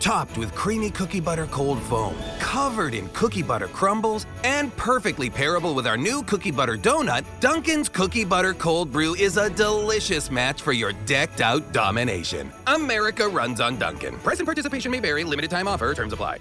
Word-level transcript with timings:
Topped 0.00 0.38
with 0.38 0.54
creamy 0.54 0.90
cookie 0.90 1.20
butter 1.20 1.46
cold 1.46 1.82
foam, 1.82 2.14
covered 2.38 2.94
in 2.94 3.08
cookie 3.10 3.42
butter 3.42 3.68
crumbles, 3.68 4.26
and 4.44 4.74
perfectly 4.76 5.28
pairable 5.28 5.74
with 5.74 5.86
our 5.86 5.96
new 5.96 6.22
cookie 6.22 6.50
butter 6.52 6.76
donut, 6.76 7.24
Dunkin's 7.40 7.88
Cookie 7.88 8.24
Butter 8.24 8.54
Cold 8.54 8.92
Brew 8.92 9.14
is 9.16 9.36
a 9.36 9.50
delicious 9.50 10.30
match 10.30 10.62
for 10.62 10.72
your 10.72 10.92
decked 11.04 11.40
out 11.40 11.72
domination. 11.72 12.52
America 12.66 13.28
runs 13.28 13.60
on 13.60 13.76
Dunkin'. 13.78 14.14
Present 14.18 14.46
participation 14.46 14.90
may 14.92 15.00
vary, 15.00 15.24
limited 15.24 15.50
time 15.50 15.66
offer, 15.66 15.94
terms 15.94 16.12
apply. 16.12 16.38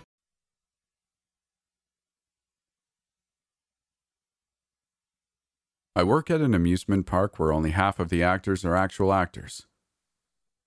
I 5.95 6.03
work 6.03 6.29
at 6.29 6.41
an 6.41 6.53
amusement 6.53 7.07
park 7.07 7.39
where 7.39 7.51
only 7.51 7.71
half 7.71 7.99
of 7.99 8.09
the 8.09 8.21
actors 8.21 8.63
are 8.63 8.75
actual 8.75 9.11
actors. 9.11 9.65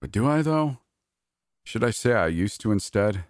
But 0.00 0.10
do 0.10 0.28
I, 0.28 0.42
though? 0.42 0.78
Should 1.64 1.84
I 1.84 1.90
say 1.90 2.14
I 2.14 2.26
used 2.26 2.60
to 2.62 2.72
instead? 2.72 3.24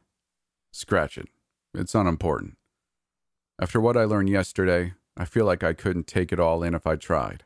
Scratch 0.73 1.19
it. 1.19 1.29
It's 1.75 1.95
unimportant. 1.95 2.57
After 3.61 3.81
what 3.81 3.97
I 3.97 4.05
learned 4.05 4.31
yesterday, 4.31 4.95
I 5.17 5.25
feel 5.25 5.45
like 5.45 5.63
I 5.63 5.73
couldn't 5.73 6.07
take 6.07 6.33
it 6.33 6.41
all 6.41 6.63
in 6.63 6.75
if 6.75 6.87
I 6.87 6.97
tried. 6.97 7.45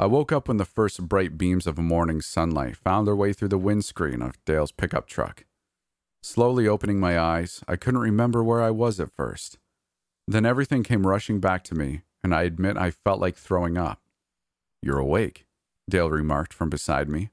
I 0.00 0.06
woke 0.06 0.32
up 0.32 0.48
when 0.48 0.56
the 0.56 0.64
first 0.64 1.08
bright 1.08 1.36
beams 1.36 1.66
of 1.66 1.78
morning 1.78 2.20
sunlight 2.20 2.76
found 2.76 3.06
their 3.06 3.16
way 3.16 3.32
through 3.32 3.48
the 3.48 3.58
windscreen 3.58 4.22
of 4.22 4.42
Dale's 4.44 4.72
pickup 4.72 5.06
truck. 5.06 5.44
Slowly 6.22 6.66
opening 6.66 6.98
my 6.98 7.18
eyes, 7.18 7.62
I 7.68 7.76
couldn't 7.76 8.00
remember 8.00 8.42
where 8.42 8.62
I 8.62 8.70
was 8.70 8.98
at 8.98 9.12
first. 9.12 9.58
Then 10.26 10.44
everything 10.44 10.82
came 10.82 11.06
rushing 11.06 11.40
back 11.40 11.64
to 11.64 11.74
me, 11.74 12.02
and 12.22 12.34
I 12.34 12.42
admit 12.42 12.76
I 12.76 12.90
felt 12.90 13.20
like 13.20 13.36
throwing 13.36 13.78
up. 13.78 14.00
You're 14.82 14.98
awake, 14.98 15.46
Dale 15.88 16.10
remarked 16.10 16.52
from 16.52 16.68
beside 16.68 17.08
me. 17.08 17.30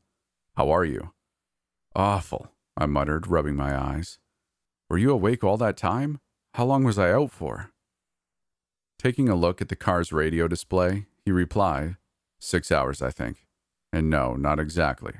How 0.56 0.70
are 0.70 0.86
you? 0.86 1.12
Awful, 1.96 2.52
I 2.76 2.88
muttered, 2.88 3.28
rubbing 3.28 3.56
my 3.56 3.78
eyes. 3.78 4.20
Were 4.90 4.98
you 4.98 5.12
awake 5.12 5.44
all 5.46 5.56
that 5.58 5.78
time? 5.78 6.20
How 6.56 6.66
long 6.66 6.84
was 6.84 7.00
I 7.00 7.12
out 7.12 7.32
for? 7.32 7.72
Taking 9.00 9.30
a 9.30 9.36
look 9.36 9.62
at 9.62 9.70
the 9.70 9.78
car's 9.78 10.12
radio 10.12 10.48
display, 10.48 11.06
he 11.24 11.32
replied, 11.32 11.96
Six 12.40 12.70
hours, 12.70 13.02
I 13.02 13.12
think. 13.12 13.46
And 13.94 14.10
no, 14.10 14.36
not 14.36 14.60
exactly. 14.60 15.14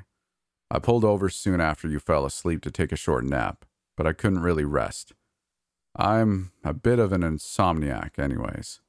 I 0.70 0.78
pulled 0.78 1.04
over 1.04 1.30
soon 1.30 1.60
after 1.62 1.88
you 1.88 1.98
fell 1.98 2.26
asleep 2.26 2.60
to 2.62 2.70
take 2.70 2.92
a 2.92 2.96
short 2.96 3.24
nap, 3.24 3.64
but 3.96 4.06
I 4.06 4.12
couldn't 4.12 4.42
really 4.42 4.64
rest. 4.64 5.14
I'm 5.96 6.52
a 6.62 6.74
bit 6.74 6.98
of 6.98 7.10
an 7.12 7.22
insomniac, 7.22 8.18
anyways. 8.18 8.80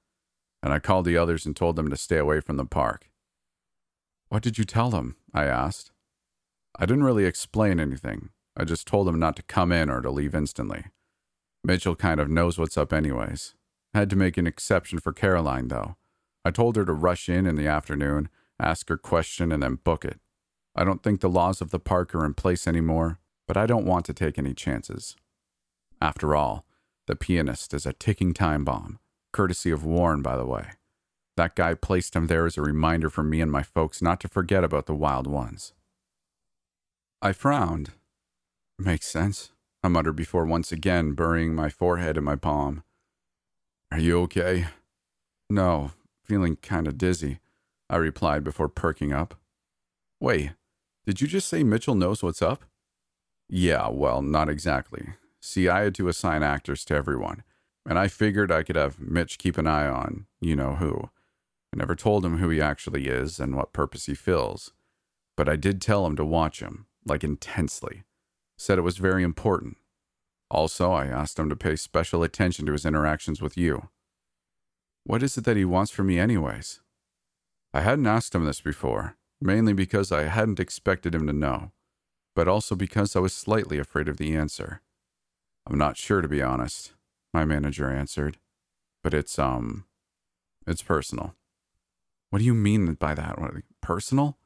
And 0.61 0.73
I 0.73 0.79
called 0.79 1.05
the 1.05 1.17
others 1.17 1.45
and 1.45 1.55
told 1.55 1.77
them 1.77 1.89
to 1.89 1.95
stay 1.95 2.17
away 2.17 2.41
from 2.41 2.57
the 2.57 2.65
park. 2.65 3.09
What 4.27 4.43
did 4.43 4.57
you 4.57 4.65
tell 4.65 4.89
them? 4.89 5.15
I 5.33 5.45
asked. 5.45 5.91
I 6.79 6.85
didn't 6.85 7.03
really 7.03 7.25
explain 7.25 7.79
anything. 7.79 8.29
I 8.55 8.63
just 8.63 8.85
told 8.87 9.07
him 9.07 9.19
not 9.19 9.35
to 9.37 9.43
come 9.43 9.71
in 9.71 9.89
or 9.89 10.01
to 10.01 10.11
leave 10.11 10.35
instantly. 10.35 10.85
Mitchell 11.63 11.95
kind 11.95 12.19
of 12.19 12.29
knows 12.29 12.59
what's 12.59 12.77
up, 12.77 12.93
anyways. 12.93 13.55
I 13.93 13.99
had 13.99 14.09
to 14.11 14.15
make 14.15 14.37
an 14.37 14.45
exception 14.45 14.99
for 14.99 15.11
Caroline, 15.11 15.69
though. 15.69 15.95
I 16.45 16.51
told 16.51 16.75
her 16.75 16.85
to 16.85 16.93
rush 16.93 17.29
in 17.29 17.47
in 17.47 17.55
the 17.55 17.67
afternoon, 17.67 18.29
ask 18.59 18.89
her 18.89 18.97
question, 18.97 19.51
and 19.51 19.61
then 19.63 19.79
book 19.83 20.05
it. 20.05 20.19
I 20.75 20.83
don't 20.83 21.01
think 21.01 21.21
the 21.21 21.29
laws 21.29 21.61
of 21.61 21.71
the 21.71 21.79
park 21.79 22.13
are 22.13 22.23
in 22.23 22.35
place 22.35 22.67
anymore, 22.67 23.19
but 23.47 23.57
I 23.57 23.65
don't 23.65 23.85
want 23.85 24.05
to 24.05 24.13
take 24.13 24.37
any 24.37 24.53
chances. 24.53 25.15
After 25.99 26.35
all, 26.35 26.63
the 27.07 27.15
pianist 27.15 27.73
is 27.73 27.87
a 27.87 27.93
ticking 27.93 28.33
time 28.33 28.63
bomb, 28.63 28.99
courtesy 29.33 29.71
of 29.71 29.83
Warren, 29.83 30.21
by 30.21 30.37
the 30.37 30.45
way. 30.45 30.67
That 31.37 31.55
guy 31.55 31.73
placed 31.73 32.15
him 32.15 32.27
there 32.27 32.45
as 32.45 32.57
a 32.57 32.61
reminder 32.61 33.09
for 33.09 33.23
me 33.23 33.41
and 33.41 33.51
my 33.51 33.63
folks 33.63 34.01
not 34.01 34.19
to 34.21 34.27
forget 34.27 34.63
about 34.63 34.85
the 34.85 34.95
wild 34.95 35.25
ones. 35.25 35.73
I 37.19 37.33
frowned. 37.33 37.93
Makes 38.77 39.07
sense, 39.07 39.51
I 39.83 39.87
muttered 39.87 40.15
before 40.15 40.45
once 40.45 40.71
again 40.71 41.13
burying 41.13 41.55
my 41.55 41.67
forehead 41.67 42.15
in 42.15 42.23
my 42.23 42.35
palm. 42.35 42.83
Are 43.91 43.99
you 43.99 44.19
okay? 44.21 44.67
No, 45.49 45.93
feeling 46.23 46.57
kind 46.57 46.87
of 46.87 46.99
dizzy, 46.99 47.39
I 47.89 47.95
replied 47.95 48.43
before 48.43 48.69
perking 48.69 49.13
up. 49.13 49.33
Wait, 50.19 50.51
did 51.07 51.19
you 51.19 51.27
just 51.27 51.49
say 51.49 51.63
Mitchell 51.63 51.95
knows 51.95 52.21
what's 52.21 52.43
up? 52.43 52.65
Yeah, 53.49 53.87
well, 53.87 54.21
not 54.21 54.47
exactly. 54.47 55.13
See, 55.41 55.67
I 55.67 55.81
had 55.81 55.95
to 55.95 56.09
assign 56.09 56.43
actors 56.43 56.85
to 56.85 56.95
everyone, 56.95 57.41
and 57.89 57.97
I 57.97 58.09
figured 58.09 58.51
I 58.51 58.61
could 58.61 58.75
have 58.75 58.99
Mitch 58.99 59.39
keep 59.39 59.57
an 59.57 59.65
eye 59.65 59.87
on 59.87 60.27
you 60.39 60.55
know 60.55 60.75
who. 60.75 61.09
I 61.73 61.77
never 61.77 61.95
told 61.95 62.23
him 62.23 62.37
who 62.37 62.49
he 62.49 62.61
actually 62.61 63.07
is 63.07 63.39
and 63.39 63.55
what 63.55 63.73
purpose 63.73 64.05
he 64.05 64.13
fills, 64.13 64.71
but 65.35 65.49
I 65.49 65.55
did 65.55 65.81
tell 65.81 66.05
him 66.05 66.15
to 66.17 66.25
watch 66.25 66.59
him 66.59 66.86
like 67.07 67.23
intensely. 67.23 68.03
Said 68.57 68.77
it 68.77 68.83
was 68.83 68.97
very 68.97 69.23
important. 69.23 69.77
Also, 70.49 70.91
I 70.91 71.07
asked 71.07 71.37
him 71.37 71.49
to 71.49 71.55
pay 71.55 71.75
special 71.75 72.23
attention 72.23 72.65
to 72.65 72.71
his 72.71 72.85
interactions 72.85 73.41
with 73.41 73.57
you. 73.57 73.89
What 75.03 75.23
is 75.23 75.37
it 75.37 75.43
that 75.45 75.57
he 75.57 75.65
wants 75.65 75.91
from 75.91 76.07
me, 76.07 76.19
anyways? 76.19 76.79
I 77.73 77.81
hadn't 77.81 78.07
asked 78.07 78.33
him 78.33 78.45
this 78.45 78.61
before, 78.61 79.17
mainly 79.41 79.73
because 79.73 80.11
I 80.11 80.23
hadn't 80.23 80.59
expected 80.59 81.13
him 81.13 81.27
to 81.27 81.33
know, 81.33 81.71
but 82.35 82.47
also 82.47 82.75
because 82.75 83.15
I 83.15 83.19
was 83.19 83.33
slightly 83.33 83.77
afraid 83.77 84.07
of 84.07 84.17
the 84.17 84.35
answer. 84.35 84.81
I'm 85.65 85.77
not 85.77 85.97
sure, 85.97 86.21
to 86.21 86.27
be 86.27 86.41
honest, 86.41 86.93
my 87.33 87.45
manager 87.45 87.91
answered. 87.91 88.37
But 89.03 89.13
it's, 89.13 89.37
um, 89.37 89.85
it's 90.65 90.81
personal. 90.81 91.35
What 92.29 92.39
do 92.39 92.45
you 92.45 92.53
mean 92.53 92.93
by 92.93 93.13
that? 93.13 93.37
Personal? 93.81 94.37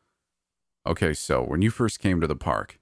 Okay, 0.85 1.13
so 1.13 1.43
when 1.43 1.61
you 1.61 1.69
first 1.69 1.99
came 1.99 2.19
to 2.21 2.27
the 2.27 2.35
park, 2.35 2.79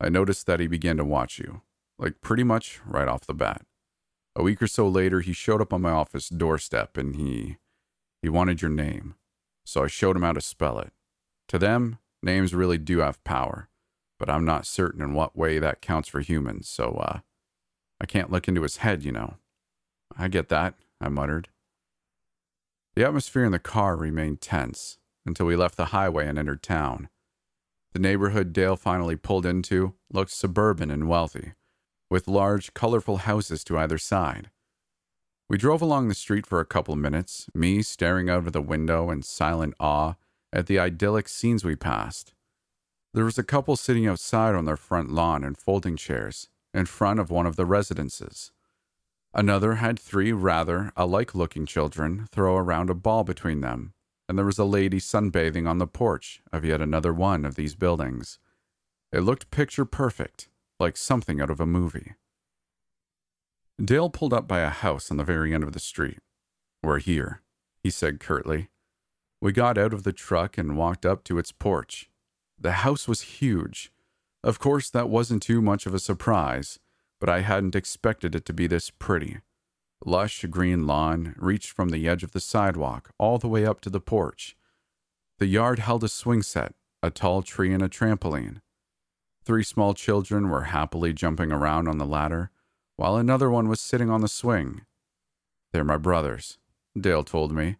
I 0.00 0.08
noticed 0.08 0.46
that 0.46 0.60
he 0.60 0.66
began 0.66 0.96
to 0.96 1.04
watch 1.04 1.38
you, 1.38 1.62
like 1.98 2.20
pretty 2.20 2.42
much 2.42 2.80
right 2.84 3.06
off 3.06 3.26
the 3.26 3.34
bat. 3.34 3.62
A 4.34 4.42
week 4.42 4.60
or 4.60 4.66
so 4.66 4.88
later, 4.88 5.20
he 5.20 5.32
showed 5.32 5.62
up 5.62 5.72
on 5.72 5.80
my 5.80 5.92
office 5.92 6.28
doorstep 6.28 6.96
and 6.96 7.16
he 7.16 7.56
he 8.20 8.28
wanted 8.28 8.60
your 8.60 8.70
name. 8.70 9.14
So 9.64 9.84
I 9.84 9.86
showed 9.86 10.16
him 10.16 10.22
how 10.22 10.32
to 10.32 10.40
spell 10.40 10.78
it. 10.78 10.92
To 11.48 11.58
them, 11.58 11.98
names 12.22 12.54
really 12.54 12.78
do 12.78 12.98
have 12.98 13.22
power, 13.24 13.68
but 14.18 14.28
I'm 14.28 14.44
not 14.44 14.66
certain 14.66 15.00
in 15.00 15.14
what 15.14 15.36
way 15.36 15.58
that 15.58 15.80
counts 15.80 16.08
for 16.08 16.20
humans, 16.20 16.68
so 16.68 16.96
uh 16.96 17.20
I 18.00 18.06
can't 18.06 18.30
look 18.30 18.48
into 18.48 18.62
his 18.62 18.78
head, 18.78 19.04
you 19.04 19.12
know. 19.12 19.36
I 20.18 20.28
get 20.28 20.48
that, 20.48 20.74
I 21.00 21.08
muttered. 21.08 21.48
The 22.94 23.06
atmosphere 23.06 23.44
in 23.44 23.52
the 23.52 23.58
car 23.58 23.96
remained 23.96 24.40
tense 24.40 24.98
until 25.24 25.46
we 25.46 25.56
left 25.56 25.76
the 25.76 25.86
highway 25.86 26.26
and 26.26 26.38
entered 26.38 26.62
town. 26.62 27.08
The 27.96 28.02
neighborhood 28.02 28.52
Dale 28.52 28.76
finally 28.76 29.16
pulled 29.16 29.46
into 29.46 29.94
looked 30.12 30.30
suburban 30.30 30.90
and 30.90 31.08
wealthy, 31.08 31.54
with 32.10 32.28
large, 32.28 32.74
colorful 32.74 33.16
houses 33.16 33.64
to 33.64 33.78
either 33.78 33.96
side. 33.96 34.50
We 35.48 35.56
drove 35.56 35.80
along 35.80 36.08
the 36.08 36.14
street 36.14 36.44
for 36.44 36.60
a 36.60 36.66
couple 36.66 36.92
of 36.92 37.00
minutes, 37.00 37.48
me 37.54 37.80
staring 37.80 38.28
out 38.28 38.46
of 38.46 38.52
the 38.52 38.60
window 38.60 39.10
in 39.10 39.22
silent 39.22 39.72
awe 39.80 40.16
at 40.52 40.66
the 40.66 40.78
idyllic 40.78 41.26
scenes 41.26 41.64
we 41.64 41.74
passed. 41.74 42.34
There 43.14 43.24
was 43.24 43.38
a 43.38 43.42
couple 43.42 43.76
sitting 43.76 44.06
outside 44.06 44.54
on 44.54 44.66
their 44.66 44.76
front 44.76 45.10
lawn 45.10 45.42
in 45.42 45.54
folding 45.54 45.96
chairs 45.96 46.50
in 46.74 46.84
front 46.84 47.18
of 47.18 47.30
one 47.30 47.46
of 47.46 47.56
the 47.56 47.64
residences. 47.64 48.52
Another 49.32 49.76
had 49.76 49.98
three 49.98 50.32
rather 50.32 50.92
alike 50.98 51.34
looking 51.34 51.64
children 51.64 52.28
throw 52.30 52.58
around 52.58 52.90
a 52.90 52.94
ball 52.94 53.24
between 53.24 53.62
them 53.62 53.94
and 54.28 54.36
there 54.36 54.44
was 54.44 54.58
a 54.58 54.64
lady 54.64 54.98
sunbathing 54.98 55.68
on 55.68 55.78
the 55.78 55.86
porch 55.86 56.42
of 56.52 56.64
yet 56.64 56.80
another 56.80 57.12
one 57.12 57.44
of 57.44 57.54
these 57.54 57.74
buildings. 57.74 58.38
It 59.12 59.20
looked 59.20 59.50
picture 59.50 59.84
perfect, 59.84 60.48
like 60.80 60.96
something 60.96 61.40
out 61.40 61.50
of 61.50 61.60
a 61.60 61.66
movie. 61.66 62.14
Dale 63.82 64.10
pulled 64.10 64.32
up 64.32 64.48
by 64.48 64.60
a 64.60 64.70
house 64.70 65.10
on 65.10 65.16
the 65.16 65.24
very 65.24 65.54
end 65.54 65.62
of 65.62 65.72
the 65.72 65.78
street. 65.78 66.18
We're 66.82 66.98
here, 66.98 67.42
he 67.82 67.90
said 67.90 68.20
curtly. 68.20 68.68
We 69.40 69.52
got 69.52 69.76
out 69.78 69.92
of 69.92 70.02
the 70.02 70.12
truck 70.12 70.56
and 70.56 70.76
walked 70.76 71.04
up 71.04 71.22
to 71.24 71.38
its 71.38 71.52
porch. 71.52 72.08
The 72.58 72.72
house 72.72 73.06
was 73.06 73.20
huge. 73.20 73.92
Of 74.42 74.58
course, 74.58 74.88
that 74.90 75.08
wasn't 75.08 75.42
too 75.42 75.60
much 75.60 75.86
of 75.86 75.94
a 75.94 75.98
surprise, 75.98 76.78
but 77.20 77.28
I 77.28 77.40
hadn't 77.40 77.76
expected 77.76 78.34
it 78.34 78.44
to 78.46 78.52
be 78.52 78.66
this 78.66 78.90
pretty. 78.90 79.38
Lush 80.04 80.44
green 80.50 80.86
lawn 80.86 81.34
reached 81.38 81.70
from 81.70 81.88
the 81.88 82.08
edge 82.08 82.22
of 82.22 82.32
the 82.32 82.40
sidewalk 82.40 83.10
all 83.18 83.38
the 83.38 83.48
way 83.48 83.64
up 83.64 83.80
to 83.80 83.90
the 83.90 84.00
porch. 84.00 84.56
The 85.38 85.46
yard 85.46 85.78
held 85.78 86.04
a 86.04 86.08
swing 86.08 86.42
set, 86.42 86.74
a 87.02 87.10
tall 87.10 87.42
tree, 87.42 87.72
and 87.72 87.82
a 87.82 87.88
trampoline. 87.88 88.60
Three 89.44 89.64
small 89.64 89.94
children 89.94 90.48
were 90.48 90.64
happily 90.64 91.12
jumping 91.12 91.52
around 91.52 91.88
on 91.88 91.98
the 91.98 92.06
ladder, 92.06 92.50
while 92.96 93.16
another 93.16 93.50
one 93.50 93.68
was 93.68 93.80
sitting 93.80 94.10
on 94.10 94.20
the 94.20 94.28
swing. 94.28 94.82
They're 95.72 95.84
my 95.84 95.96
brothers, 95.98 96.58
Dale 96.98 97.24
told 97.24 97.52
me, 97.52 97.76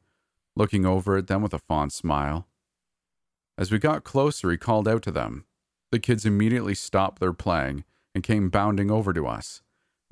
looking 0.54 0.84
over 0.84 1.16
at 1.16 1.26
them 1.26 1.42
with 1.42 1.54
a 1.54 1.58
fond 1.58 1.92
smile. 1.92 2.46
As 3.58 3.72
we 3.72 3.78
got 3.78 4.04
closer, 4.04 4.50
he 4.50 4.56
called 4.56 4.86
out 4.86 5.02
to 5.02 5.10
them. 5.10 5.44
The 5.90 5.98
kids 5.98 6.26
immediately 6.26 6.74
stopped 6.74 7.20
their 7.20 7.32
playing 7.32 7.84
and 8.14 8.24
came 8.24 8.50
bounding 8.50 8.90
over 8.90 9.12
to 9.12 9.26
us. 9.26 9.62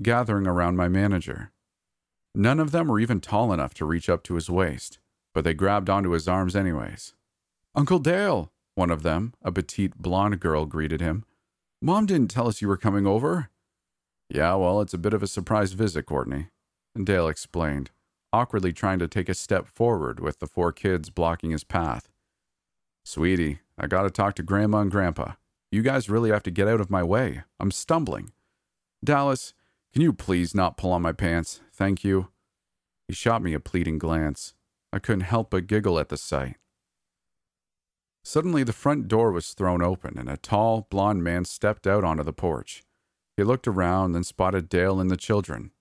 gathering 0.02 0.46
around 0.46 0.76
my 0.76 0.88
manager. 0.88 1.52
None 2.34 2.58
of 2.58 2.72
them 2.72 2.88
were 2.88 2.98
even 3.00 3.20
tall 3.20 3.52
enough 3.52 3.74
to 3.74 3.84
reach 3.84 4.08
up 4.08 4.22
to 4.24 4.34
his 4.34 4.50
waist, 4.50 4.98
but 5.32 5.44
they 5.44 5.54
grabbed 5.54 5.88
onto 5.88 6.10
his 6.10 6.26
arms 6.26 6.56
anyways. 6.56 7.14
Uncle 7.74 7.98
Dale, 7.98 8.52
one 8.74 8.90
of 8.90 9.02
them, 9.02 9.34
a 9.42 9.52
petite 9.52 9.96
blonde 9.96 10.40
girl, 10.40 10.66
greeted 10.66 11.00
him. 11.00 11.24
Mom 11.80 12.06
didn't 12.06 12.30
tell 12.30 12.48
us 12.48 12.60
you 12.60 12.68
were 12.68 12.76
coming 12.76 13.06
over. 13.06 13.50
Yeah, 14.28 14.54
well, 14.54 14.80
it's 14.80 14.94
a 14.94 14.98
bit 14.98 15.14
of 15.14 15.22
a 15.22 15.28
surprise 15.28 15.72
visit, 15.74 16.06
Courtney, 16.06 16.48
Dale 17.02 17.28
explained, 17.28 17.90
awkwardly 18.32 18.72
trying 18.72 18.98
to 19.00 19.08
take 19.08 19.28
a 19.28 19.34
step 19.34 19.66
forward 19.66 20.18
with 20.18 20.38
the 20.38 20.46
four 20.46 20.72
kids 20.72 21.10
blocking 21.10 21.50
his 21.50 21.64
path. 21.64 22.08
Sweetie, 23.04 23.60
I 23.78 23.86
gotta 23.86 24.10
talk 24.10 24.34
to 24.36 24.42
Grandma 24.42 24.78
and 24.78 24.90
Grandpa. 24.90 25.32
You 25.70 25.82
guys 25.82 26.08
really 26.08 26.30
have 26.30 26.42
to 26.44 26.50
get 26.50 26.68
out 26.68 26.80
of 26.80 26.90
my 26.90 27.02
way. 27.02 27.42
I'm 27.60 27.70
stumbling. 27.70 28.32
Dallas, 29.04 29.54
can 29.92 30.02
you 30.02 30.12
please 30.12 30.54
not 30.54 30.76
pull 30.76 30.92
on 30.92 31.02
my 31.02 31.12
pants? 31.12 31.60
Thank 31.74 32.04
you. 32.04 32.28
He 33.08 33.14
shot 33.14 33.42
me 33.42 33.52
a 33.52 33.60
pleading 33.60 33.98
glance. 33.98 34.54
I 34.92 34.98
couldn't 34.98 35.22
help 35.22 35.50
but 35.50 35.66
giggle 35.66 35.98
at 35.98 36.08
the 36.08 36.16
sight. 36.16 36.56
Suddenly, 38.22 38.62
the 38.62 38.72
front 38.72 39.08
door 39.08 39.32
was 39.32 39.52
thrown 39.52 39.82
open, 39.82 40.16
and 40.16 40.30
a 40.30 40.36
tall, 40.36 40.86
blond 40.88 41.22
man 41.22 41.44
stepped 41.44 41.86
out 41.86 42.04
onto 42.04 42.22
the 42.22 42.32
porch. 42.32 42.82
He 43.36 43.42
looked 43.42 43.66
around, 43.66 44.12
then 44.12 44.24
spotted 44.24 44.68
Dale 44.68 45.00
and 45.00 45.10
the 45.10 45.16
children. 45.16 45.72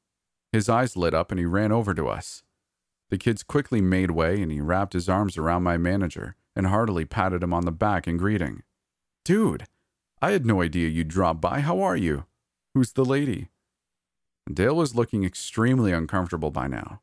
His 0.52 0.68
eyes 0.68 0.98
lit 0.98 1.14
up, 1.14 1.32
and 1.32 1.40
he 1.40 1.46
ran 1.46 1.72
over 1.72 1.94
to 1.94 2.08
us. 2.08 2.44
The 3.10 3.18
kids 3.18 3.44
quickly 3.44 3.80
made 3.80 4.12
way, 4.12 4.42
and 4.42 4.52
he 4.52 4.60
wrapped 4.60 4.94
his 4.94 5.08
arms 5.08 5.38
around 5.38 5.64
my 5.64 5.78
manager 5.78 6.36
and 6.56 6.68
heartily 6.68 7.06
patted 7.06 7.44
him 7.44 7.54
on 7.54 7.66
the 7.66 7.72
back 7.72 8.08
in 8.08 8.18
greeting. 8.18 8.64
Dude, 9.26 9.66
I 10.22 10.32
had 10.32 10.46
no 10.46 10.62
idea 10.62 10.90
you'd 10.90 11.08
drop 11.08 11.42
by. 11.42 11.62
How 11.62 11.82
are 11.82 11.98
you? 11.98 12.26
Who's 12.74 12.94
the 12.94 13.06
lady? 13.06 13.50
Dale 14.52 14.76
was 14.76 14.96
looking 14.96 15.24
extremely 15.24 15.92
uncomfortable 15.92 16.52
by 16.52 16.68
now. 16.68 17.02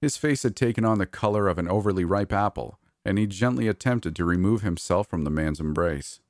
His 0.00 0.16
face 0.16 0.42
had 0.42 0.56
taken 0.56 0.84
on 0.84 0.98
the 0.98 1.06
color 1.06 1.46
of 1.48 1.58
an 1.58 1.68
overly 1.68 2.04
ripe 2.04 2.32
apple, 2.32 2.78
and 3.04 3.18
he 3.18 3.26
gently 3.26 3.68
attempted 3.68 4.16
to 4.16 4.24
remove 4.24 4.62
himself 4.62 5.08
from 5.08 5.24
the 5.24 5.30
man's 5.30 5.60
embrace. 5.60 6.20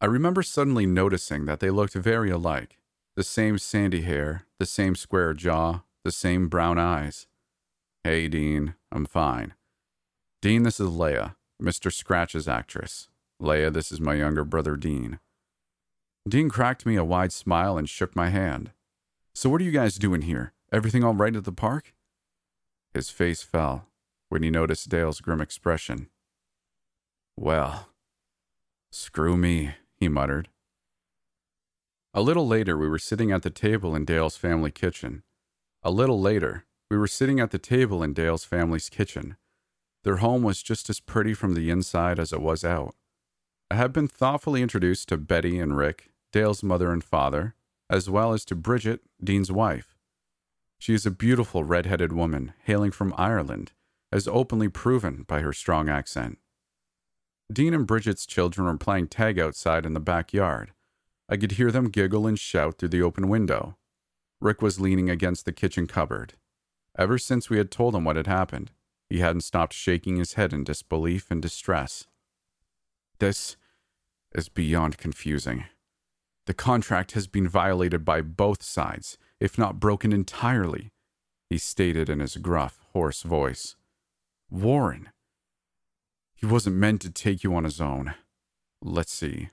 I 0.00 0.06
remember 0.06 0.42
suddenly 0.42 0.86
noticing 0.86 1.46
that 1.46 1.60
they 1.60 1.70
looked 1.70 1.94
very 1.94 2.30
alike 2.30 2.78
the 3.16 3.22
same 3.22 3.58
sandy 3.58 4.02
hair, 4.02 4.44
the 4.58 4.66
same 4.66 4.96
square 4.96 5.32
jaw, 5.34 5.82
the 6.02 6.10
same 6.10 6.48
brown 6.48 6.78
eyes. 6.78 7.28
Hey, 8.02 8.26
Dean, 8.28 8.74
I'm 8.90 9.06
fine. 9.06 9.54
Dean, 10.42 10.64
this 10.64 10.80
is 10.80 10.90
Leia, 10.90 11.36
Mr. 11.62 11.92
Scratch's 11.92 12.48
actress. 12.48 13.08
Leia, 13.40 13.72
this 13.72 13.92
is 13.92 14.00
my 14.00 14.14
younger 14.14 14.44
brother, 14.44 14.76
Dean. 14.76 15.20
Dean 16.28 16.48
cracked 16.48 16.84
me 16.84 16.96
a 16.96 17.04
wide 17.04 17.32
smile 17.32 17.78
and 17.78 17.88
shook 17.88 18.16
my 18.16 18.30
hand. 18.30 18.72
So, 19.34 19.50
what 19.50 19.60
are 19.60 19.64
you 19.64 19.72
guys 19.72 19.96
doing 19.96 20.22
here? 20.22 20.52
Everything 20.72 21.02
all 21.02 21.14
right 21.14 21.34
at 21.34 21.44
the 21.44 21.52
park? 21.52 21.92
His 22.92 23.10
face 23.10 23.42
fell 23.42 23.88
when 24.28 24.44
he 24.44 24.50
noticed 24.50 24.88
Dale's 24.88 25.20
grim 25.20 25.40
expression. 25.40 26.08
Well, 27.36 27.88
screw 28.92 29.36
me, 29.36 29.74
he 29.96 30.08
muttered. 30.08 30.48
A 32.12 32.22
little 32.22 32.46
later, 32.46 32.78
we 32.78 32.88
were 32.88 32.98
sitting 32.98 33.32
at 33.32 33.42
the 33.42 33.50
table 33.50 33.96
in 33.96 34.04
Dale's 34.04 34.36
family 34.36 34.70
kitchen. 34.70 35.24
A 35.82 35.90
little 35.90 36.20
later, 36.20 36.64
we 36.88 36.96
were 36.96 37.08
sitting 37.08 37.40
at 37.40 37.50
the 37.50 37.58
table 37.58 38.04
in 38.04 38.12
Dale's 38.12 38.44
family's 38.44 38.88
kitchen. 38.88 39.36
Their 40.04 40.18
home 40.18 40.44
was 40.44 40.62
just 40.62 40.88
as 40.88 41.00
pretty 41.00 41.34
from 41.34 41.54
the 41.54 41.70
inside 41.70 42.20
as 42.20 42.32
it 42.32 42.40
was 42.40 42.64
out. 42.64 42.94
I 43.68 43.74
had 43.74 43.92
been 43.92 44.06
thoughtfully 44.06 44.62
introduced 44.62 45.08
to 45.08 45.16
Betty 45.16 45.58
and 45.58 45.76
Rick, 45.76 46.10
Dale's 46.30 46.62
mother 46.62 46.92
and 46.92 47.02
father, 47.02 47.56
as 47.90 48.08
well 48.08 48.32
as 48.32 48.44
to 48.46 48.54
Bridget, 48.54 49.00
Dean's 49.22 49.52
wife. 49.52 49.96
She 50.78 50.94
is 50.94 51.06
a 51.06 51.10
beautiful 51.10 51.64
red-headed 51.64 52.12
woman 52.12 52.52
hailing 52.64 52.90
from 52.90 53.14
Ireland, 53.16 53.72
as 54.12 54.28
openly 54.28 54.68
proven 54.68 55.24
by 55.26 55.40
her 55.40 55.52
strong 55.52 55.88
accent. 55.88 56.38
Dean 57.52 57.74
and 57.74 57.86
Bridget's 57.86 58.26
children 58.26 58.66
were 58.66 58.76
playing 58.76 59.08
tag 59.08 59.38
outside 59.38 59.84
in 59.84 59.92
the 59.94 60.00
backyard. 60.00 60.72
I 61.28 61.36
could 61.36 61.52
hear 61.52 61.70
them 61.70 61.90
giggle 61.90 62.26
and 62.26 62.38
shout 62.38 62.78
through 62.78 62.90
the 62.90 63.02
open 63.02 63.28
window. 63.28 63.76
Rick 64.40 64.62
was 64.62 64.80
leaning 64.80 65.08
against 65.08 65.44
the 65.44 65.52
kitchen 65.52 65.86
cupboard. 65.86 66.34
Ever 66.98 67.18
since 67.18 67.50
we 67.50 67.58
had 67.58 67.70
told 67.70 67.94
him 67.94 68.04
what 68.04 68.16
had 68.16 68.26
happened, 68.26 68.70
he 69.08 69.18
hadn't 69.18 69.42
stopped 69.42 69.72
shaking 69.72 70.16
his 70.16 70.34
head 70.34 70.52
in 70.52 70.64
disbelief 70.64 71.30
and 71.30 71.40
distress. 71.40 72.06
This 73.18 73.56
is 74.34 74.48
beyond 74.48 74.98
confusing. 74.98 75.64
The 76.46 76.54
contract 76.54 77.12
has 77.12 77.26
been 77.26 77.48
violated 77.48 78.04
by 78.04 78.20
both 78.20 78.62
sides, 78.62 79.16
if 79.40 79.56
not 79.56 79.80
broken 79.80 80.12
entirely, 80.12 80.90
he 81.48 81.58
stated 81.58 82.08
in 82.08 82.20
his 82.20 82.36
gruff, 82.36 82.80
hoarse 82.92 83.22
voice. 83.22 83.76
Warren. 84.50 85.10
He 86.34 86.46
wasn't 86.46 86.76
meant 86.76 87.00
to 87.02 87.10
take 87.10 87.42
you 87.44 87.54
on 87.54 87.64
his 87.64 87.80
own. 87.80 88.14
Let's 88.82 89.12
see. 89.12 89.48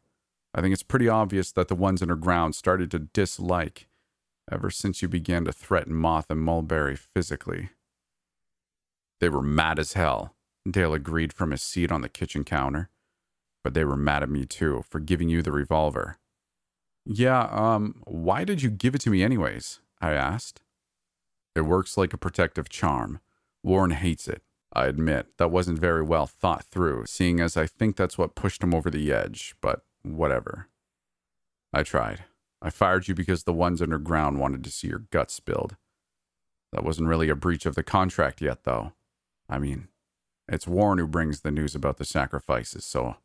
I 0.53 0.61
think 0.61 0.73
it's 0.73 0.83
pretty 0.83 1.07
obvious 1.07 1.51
that 1.53 1.69
the 1.69 1.75
ones 1.75 2.01
underground 2.01 2.55
started 2.55 2.91
to 2.91 2.99
dislike 2.99 3.87
ever 4.51 4.69
since 4.69 5.01
you 5.01 5.07
began 5.07 5.45
to 5.45 5.53
threaten 5.53 5.93
Moth 5.93 6.25
and 6.29 6.41
Mulberry 6.41 6.97
physically. 6.97 7.69
They 9.21 9.29
were 9.29 9.41
mad 9.41 9.79
as 9.79 9.93
hell, 9.93 10.35
Dale 10.69 10.93
agreed 10.93 11.31
from 11.31 11.51
his 11.51 11.61
seat 11.61 11.91
on 11.91 12.01
the 12.01 12.09
kitchen 12.09 12.43
counter. 12.43 12.89
But 13.63 13.73
they 13.73 13.85
were 13.85 13.95
mad 13.95 14.23
at 14.23 14.29
me 14.29 14.45
too 14.45 14.83
for 14.89 14.99
giving 14.99 15.29
you 15.29 15.41
the 15.41 15.51
revolver. 15.51 16.17
Yeah, 17.05 17.43
um, 17.51 18.01
why 18.05 18.43
did 18.43 18.61
you 18.61 18.69
give 18.69 18.95
it 18.95 19.01
to 19.01 19.09
me 19.09 19.23
anyways? 19.23 19.79
I 20.01 20.13
asked. 20.13 20.61
It 21.55 21.61
works 21.61 21.97
like 21.97 22.13
a 22.13 22.17
protective 22.17 22.69
charm. 22.69 23.19
Warren 23.63 23.91
hates 23.91 24.27
it. 24.27 24.43
I 24.73 24.85
admit 24.85 25.37
that 25.37 25.51
wasn't 25.51 25.79
very 25.79 26.01
well 26.01 26.27
thought 26.27 26.63
through, 26.63 27.05
seeing 27.05 27.39
as 27.39 27.57
I 27.57 27.67
think 27.67 27.95
that's 27.95 28.17
what 28.17 28.35
pushed 28.35 28.63
him 28.63 28.73
over 28.73 28.89
the 28.89 29.11
edge, 29.11 29.55
but 29.61 29.81
whatever. 30.03 30.67
I 31.73 31.83
tried. 31.83 32.23
I 32.61 32.69
fired 32.69 33.07
you 33.07 33.15
because 33.15 33.43
the 33.43 33.53
ones 33.53 33.81
underground 33.81 34.39
wanted 34.39 34.63
to 34.63 34.71
see 34.71 34.87
your 34.87 35.05
guts 35.11 35.33
spilled. 35.33 35.75
That 36.71 36.85
wasn't 36.85 37.09
really 37.09 37.29
a 37.29 37.35
breach 37.35 37.65
of 37.65 37.75
the 37.75 37.83
contract 37.83 38.41
yet, 38.41 38.63
though. 38.63 38.93
I 39.49 39.57
mean, 39.57 39.89
it's 40.47 40.67
Warren 40.67 40.99
who 40.99 41.07
brings 41.07 41.41
the 41.41 41.51
news 41.51 41.75
about 41.75 41.97
the 41.97 42.05
sacrifices, 42.05 42.85
so 42.85 43.17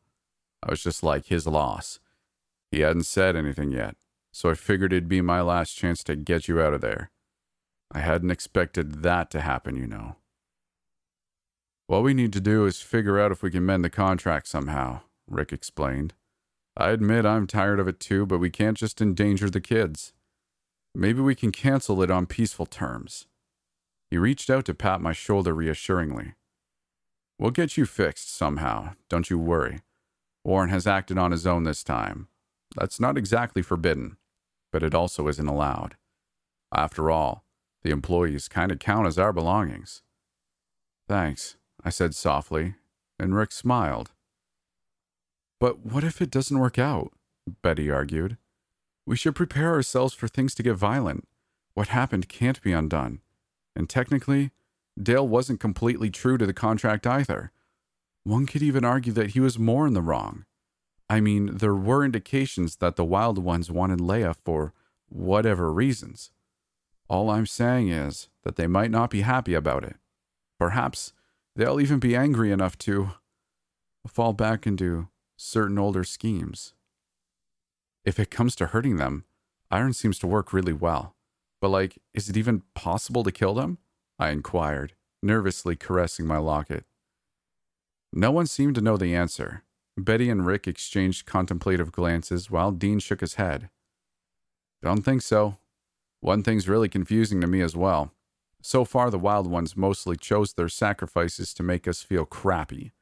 I 0.62 0.70
was 0.70 0.82
just 0.82 1.02
like 1.02 1.26
his 1.26 1.46
loss. 1.46 2.00
He 2.76 2.82
hadn't 2.82 3.04
said 3.04 3.36
anything 3.36 3.72
yet, 3.72 3.96
so 4.34 4.50
I 4.50 4.54
figured 4.54 4.92
it'd 4.92 5.08
be 5.08 5.22
my 5.22 5.40
last 5.40 5.78
chance 5.78 6.04
to 6.04 6.14
get 6.14 6.46
you 6.46 6.60
out 6.60 6.74
of 6.74 6.82
there. 6.82 7.10
I 7.90 8.00
hadn't 8.00 8.30
expected 8.30 9.02
that 9.02 9.30
to 9.30 9.40
happen, 9.40 9.76
you 9.76 9.86
know. 9.86 10.16
What 11.86 12.02
we 12.02 12.12
need 12.12 12.34
to 12.34 12.40
do 12.42 12.66
is 12.66 12.82
figure 12.82 13.18
out 13.18 13.32
if 13.32 13.42
we 13.42 13.50
can 13.50 13.64
mend 13.64 13.82
the 13.82 13.88
contract 13.88 14.46
somehow, 14.46 15.00
Rick 15.26 15.54
explained. 15.54 16.12
I 16.76 16.90
admit 16.90 17.24
I'm 17.24 17.46
tired 17.46 17.80
of 17.80 17.88
it 17.88 17.98
too, 17.98 18.26
but 18.26 18.40
we 18.40 18.50
can't 18.50 18.76
just 18.76 19.00
endanger 19.00 19.48
the 19.48 19.62
kids. 19.62 20.12
Maybe 20.94 21.22
we 21.22 21.34
can 21.34 21.52
cancel 21.52 22.02
it 22.02 22.10
on 22.10 22.26
peaceful 22.26 22.66
terms. 22.66 23.26
He 24.10 24.18
reached 24.18 24.50
out 24.50 24.66
to 24.66 24.74
pat 24.74 25.00
my 25.00 25.14
shoulder 25.14 25.54
reassuringly. 25.54 26.34
We'll 27.38 27.52
get 27.52 27.78
you 27.78 27.86
fixed 27.86 28.36
somehow, 28.36 28.96
don't 29.08 29.30
you 29.30 29.38
worry. 29.38 29.80
Warren 30.44 30.68
has 30.68 30.86
acted 30.86 31.16
on 31.16 31.30
his 31.30 31.46
own 31.46 31.62
this 31.62 31.82
time. 31.82 32.28
That's 32.76 33.00
not 33.00 33.16
exactly 33.16 33.62
forbidden, 33.62 34.18
but 34.70 34.82
it 34.82 34.94
also 34.94 35.28
isn't 35.28 35.48
allowed. 35.48 35.96
After 36.74 37.10
all, 37.10 37.44
the 37.82 37.90
employees 37.90 38.48
kind 38.48 38.70
of 38.70 38.78
count 38.78 39.06
as 39.06 39.18
our 39.18 39.32
belongings. 39.32 40.02
Thanks, 41.08 41.56
I 41.82 41.90
said 41.90 42.14
softly, 42.14 42.74
and 43.18 43.34
Rick 43.34 43.52
smiled. 43.52 44.12
But 45.58 45.86
what 45.86 46.04
if 46.04 46.20
it 46.20 46.30
doesn't 46.30 46.58
work 46.58 46.78
out? 46.78 47.12
Betty 47.62 47.90
argued. 47.90 48.36
We 49.06 49.16
should 49.16 49.34
prepare 49.34 49.72
ourselves 49.72 50.12
for 50.12 50.28
things 50.28 50.54
to 50.56 50.62
get 50.62 50.74
violent. 50.74 51.26
What 51.74 51.88
happened 51.88 52.28
can't 52.28 52.60
be 52.60 52.72
undone. 52.72 53.20
And 53.74 53.88
technically, 53.88 54.50
Dale 55.00 55.26
wasn't 55.26 55.60
completely 55.60 56.10
true 56.10 56.36
to 56.38 56.46
the 56.46 56.52
contract 56.52 57.06
either. 57.06 57.52
One 58.24 58.46
could 58.46 58.62
even 58.62 58.84
argue 58.84 59.12
that 59.12 59.30
he 59.30 59.40
was 59.40 59.58
more 59.58 59.86
in 59.86 59.94
the 59.94 60.02
wrong. 60.02 60.44
I 61.08 61.20
mean, 61.20 61.56
there 61.56 61.74
were 61.74 62.04
indications 62.04 62.76
that 62.76 62.96
the 62.96 63.04
Wild 63.04 63.38
Ones 63.38 63.70
wanted 63.70 64.00
Leia 64.00 64.34
for 64.44 64.72
whatever 65.08 65.72
reasons. 65.72 66.32
All 67.08 67.30
I'm 67.30 67.46
saying 67.46 67.90
is 67.90 68.28
that 68.42 68.56
they 68.56 68.66
might 68.66 68.90
not 68.90 69.10
be 69.10 69.20
happy 69.20 69.54
about 69.54 69.84
it. 69.84 69.96
Perhaps 70.58 71.12
they'll 71.54 71.80
even 71.80 72.00
be 72.00 72.16
angry 72.16 72.50
enough 72.50 72.76
to 72.78 73.10
fall 74.08 74.32
back 74.32 74.66
into 74.66 75.08
certain 75.36 75.78
older 75.78 76.02
schemes. 76.02 76.74
If 78.04 78.18
it 78.18 78.30
comes 78.30 78.56
to 78.56 78.66
hurting 78.66 78.96
them, 78.96 79.24
iron 79.70 79.92
seems 79.92 80.18
to 80.20 80.26
work 80.26 80.52
really 80.52 80.72
well. 80.72 81.14
But, 81.60 81.68
like, 81.68 81.98
is 82.14 82.28
it 82.28 82.36
even 82.36 82.62
possible 82.74 83.24
to 83.24 83.32
kill 83.32 83.54
them? 83.54 83.78
I 84.18 84.30
inquired, 84.30 84.94
nervously 85.22 85.76
caressing 85.76 86.26
my 86.26 86.38
locket. 86.38 86.84
No 88.12 88.30
one 88.30 88.46
seemed 88.46 88.74
to 88.76 88.80
know 88.80 88.96
the 88.96 89.14
answer. 89.14 89.62
Betty 89.96 90.28
and 90.28 90.44
Rick 90.44 90.68
exchanged 90.68 91.26
contemplative 91.26 91.90
glances 91.90 92.50
while 92.50 92.70
Dean 92.70 92.98
shook 92.98 93.20
his 93.20 93.34
head. 93.34 93.70
Don't 94.82 95.02
think 95.02 95.22
so. 95.22 95.56
One 96.20 96.42
thing's 96.42 96.68
really 96.68 96.88
confusing 96.88 97.40
to 97.40 97.46
me 97.46 97.60
as 97.62 97.76
well. 97.76 98.12
So 98.62 98.84
far, 98.84 99.10
the 99.10 99.18
wild 99.18 99.46
ones 99.46 99.76
mostly 99.76 100.16
chose 100.16 100.52
their 100.52 100.68
sacrifices 100.68 101.54
to 101.54 101.62
make 101.62 101.86
us 101.86 102.02
feel 102.02 102.24
crappy. 102.26 102.92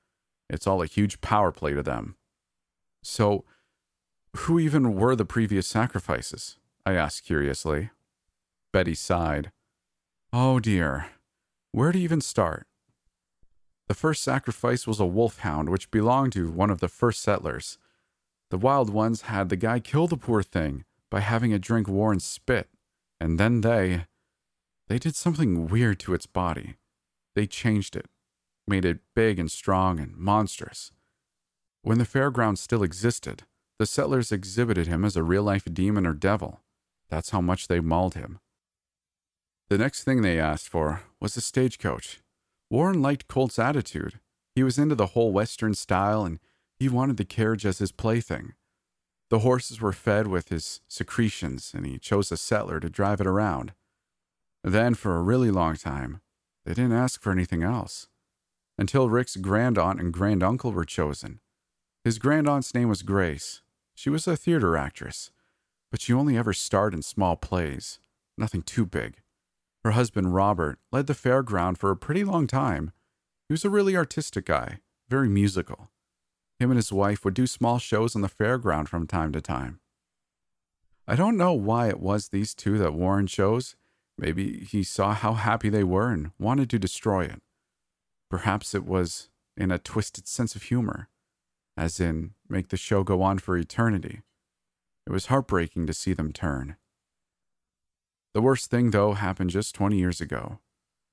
It's 0.48 0.66
all 0.66 0.82
a 0.82 0.86
huge 0.86 1.20
power 1.20 1.50
play 1.52 1.72
to 1.72 1.82
them. 1.82 2.16
So, 3.02 3.44
who 4.36 4.58
even 4.58 4.94
were 4.94 5.16
the 5.16 5.24
previous 5.24 5.66
sacrifices? 5.66 6.58
I 6.84 6.94
asked 6.94 7.24
curiously. 7.24 7.90
Betty 8.72 8.94
sighed. 8.94 9.52
Oh 10.32 10.60
dear. 10.60 11.06
Where 11.72 11.92
to 11.92 11.98
even 11.98 12.20
start? 12.20 12.66
The 13.86 13.94
first 13.94 14.22
sacrifice 14.22 14.86
was 14.86 14.98
a 14.98 15.06
wolfhound 15.06 15.68
which 15.68 15.90
belonged 15.90 16.32
to 16.32 16.50
one 16.50 16.70
of 16.70 16.80
the 16.80 16.88
first 16.88 17.20
settlers. 17.20 17.78
The 18.50 18.58
wild 18.58 18.88
ones 18.90 19.22
had 19.22 19.48
the 19.48 19.56
guy 19.56 19.80
kill 19.80 20.06
the 20.06 20.16
poor 20.16 20.42
thing 20.42 20.84
by 21.10 21.20
having 21.20 21.50
it 21.50 21.60
drink 21.60 21.86
Warren's 21.86 22.24
spit, 22.24 22.68
and 23.20 23.38
then 23.38 23.60
they. 23.60 24.06
they 24.88 24.98
did 24.98 25.16
something 25.16 25.68
weird 25.68 25.98
to 26.00 26.14
its 26.14 26.26
body. 26.26 26.76
They 27.34 27.46
changed 27.46 27.94
it, 27.96 28.06
made 28.66 28.84
it 28.84 29.00
big 29.14 29.38
and 29.38 29.50
strong 29.50 29.98
and 29.98 30.16
monstrous. 30.16 30.92
When 31.82 31.98
the 31.98 32.04
fairground 32.04 32.58
still 32.58 32.82
existed, 32.82 33.42
the 33.78 33.86
settlers 33.86 34.32
exhibited 34.32 34.86
him 34.86 35.04
as 35.04 35.16
a 35.16 35.22
real 35.22 35.42
life 35.42 35.66
demon 35.70 36.06
or 36.06 36.14
devil. 36.14 36.62
That's 37.10 37.30
how 37.30 37.40
much 37.40 37.68
they 37.68 37.80
mauled 37.80 38.14
him. 38.14 38.38
The 39.68 39.78
next 39.78 40.04
thing 40.04 40.22
they 40.22 40.38
asked 40.38 40.68
for 40.68 41.02
was 41.20 41.36
a 41.36 41.40
stagecoach. 41.40 42.20
Warren 42.74 43.00
liked 43.00 43.28
Colt's 43.28 43.60
attitude. 43.60 44.18
He 44.56 44.64
was 44.64 44.80
into 44.80 44.96
the 44.96 45.12
whole 45.14 45.30
Western 45.30 45.74
style 45.74 46.24
and 46.24 46.40
he 46.76 46.88
wanted 46.88 47.18
the 47.18 47.24
carriage 47.24 47.64
as 47.64 47.78
his 47.78 47.92
plaything. 47.92 48.54
The 49.30 49.38
horses 49.38 49.80
were 49.80 49.92
fed 49.92 50.26
with 50.26 50.48
his 50.48 50.80
secretions 50.88 51.70
and 51.72 51.86
he 51.86 52.00
chose 52.00 52.32
a 52.32 52.36
settler 52.36 52.80
to 52.80 52.90
drive 52.90 53.20
it 53.20 53.28
around. 53.28 53.74
Then, 54.64 54.94
for 54.94 55.14
a 55.14 55.22
really 55.22 55.52
long 55.52 55.76
time, 55.76 56.20
they 56.64 56.74
didn't 56.74 56.94
ask 56.94 57.22
for 57.22 57.30
anything 57.30 57.62
else. 57.62 58.08
Until 58.76 59.08
Rick's 59.08 59.36
grandaunt 59.36 60.00
and 60.00 60.12
granduncle 60.12 60.72
were 60.72 60.84
chosen. 60.84 61.38
His 62.02 62.18
grandaunt's 62.18 62.74
name 62.74 62.88
was 62.88 63.02
Grace. 63.02 63.62
She 63.94 64.10
was 64.10 64.26
a 64.26 64.36
theater 64.36 64.76
actress, 64.76 65.30
but 65.92 66.00
she 66.00 66.12
only 66.12 66.36
ever 66.36 66.52
starred 66.52 66.92
in 66.92 67.02
small 67.02 67.36
plays, 67.36 68.00
nothing 68.36 68.62
too 68.62 68.84
big. 68.84 69.18
Her 69.84 69.90
husband, 69.90 70.34
Robert, 70.34 70.78
led 70.90 71.06
the 71.06 71.12
fairground 71.12 71.76
for 71.76 71.90
a 71.90 71.96
pretty 71.96 72.24
long 72.24 72.46
time. 72.46 72.92
He 73.48 73.52
was 73.52 73.64
a 73.64 73.70
really 73.70 73.96
artistic 73.96 74.46
guy, 74.46 74.80
very 75.10 75.28
musical. 75.28 75.90
Him 76.58 76.70
and 76.70 76.78
his 76.78 76.92
wife 76.92 77.24
would 77.24 77.34
do 77.34 77.46
small 77.46 77.78
shows 77.78 78.16
on 78.16 78.22
the 78.22 78.28
fairground 78.28 78.88
from 78.88 79.06
time 79.06 79.32
to 79.32 79.42
time. 79.42 79.80
I 81.06 81.16
don't 81.16 81.36
know 81.36 81.52
why 81.52 81.88
it 81.88 82.00
was 82.00 82.28
these 82.28 82.54
two 82.54 82.78
that 82.78 82.94
Warren 82.94 83.26
chose. 83.26 83.76
Maybe 84.16 84.64
he 84.64 84.82
saw 84.82 85.12
how 85.12 85.34
happy 85.34 85.68
they 85.68 85.84
were 85.84 86.10
and 86.10 86.30
wanted 86.38 86.70
to 86.70 86.78
destroy 86.78 87.24
it. 87.24 87.42
Perhaps 88.30 88.74
it 88.74 88.86
was 88.86 89.28
in 89.56 89.70
a 89.70 89.78
twisted 89.78 90.26
sense 90.26 90.56
of 90.56 90.62
humor, 90.62 91.10
as 91.76 92.00
in 92.00 92.32
make 92.48 92.68
the 92.68 92.78
show 92.78 93.04
go 93.04 93.20
on 93.20 93.38
for 93.38 93.56
eternity. 93.58 94.22
It 95.06 95.12
was 95.12 95.26
heartbreaking 95.26 95.86
to 95.86 95.92
see 95.92 96.14
them 96.14 96.32
turn. 96.32 96.76
The 98.34 98.42
worst 98.42 98.68
thing, 98.68 98.90
though, 98.90 99.12
happened 99.12 99.50
just 99.50 99.76
20 99.76 99.96
years 99.96 100.20
ago. 100.20 100.58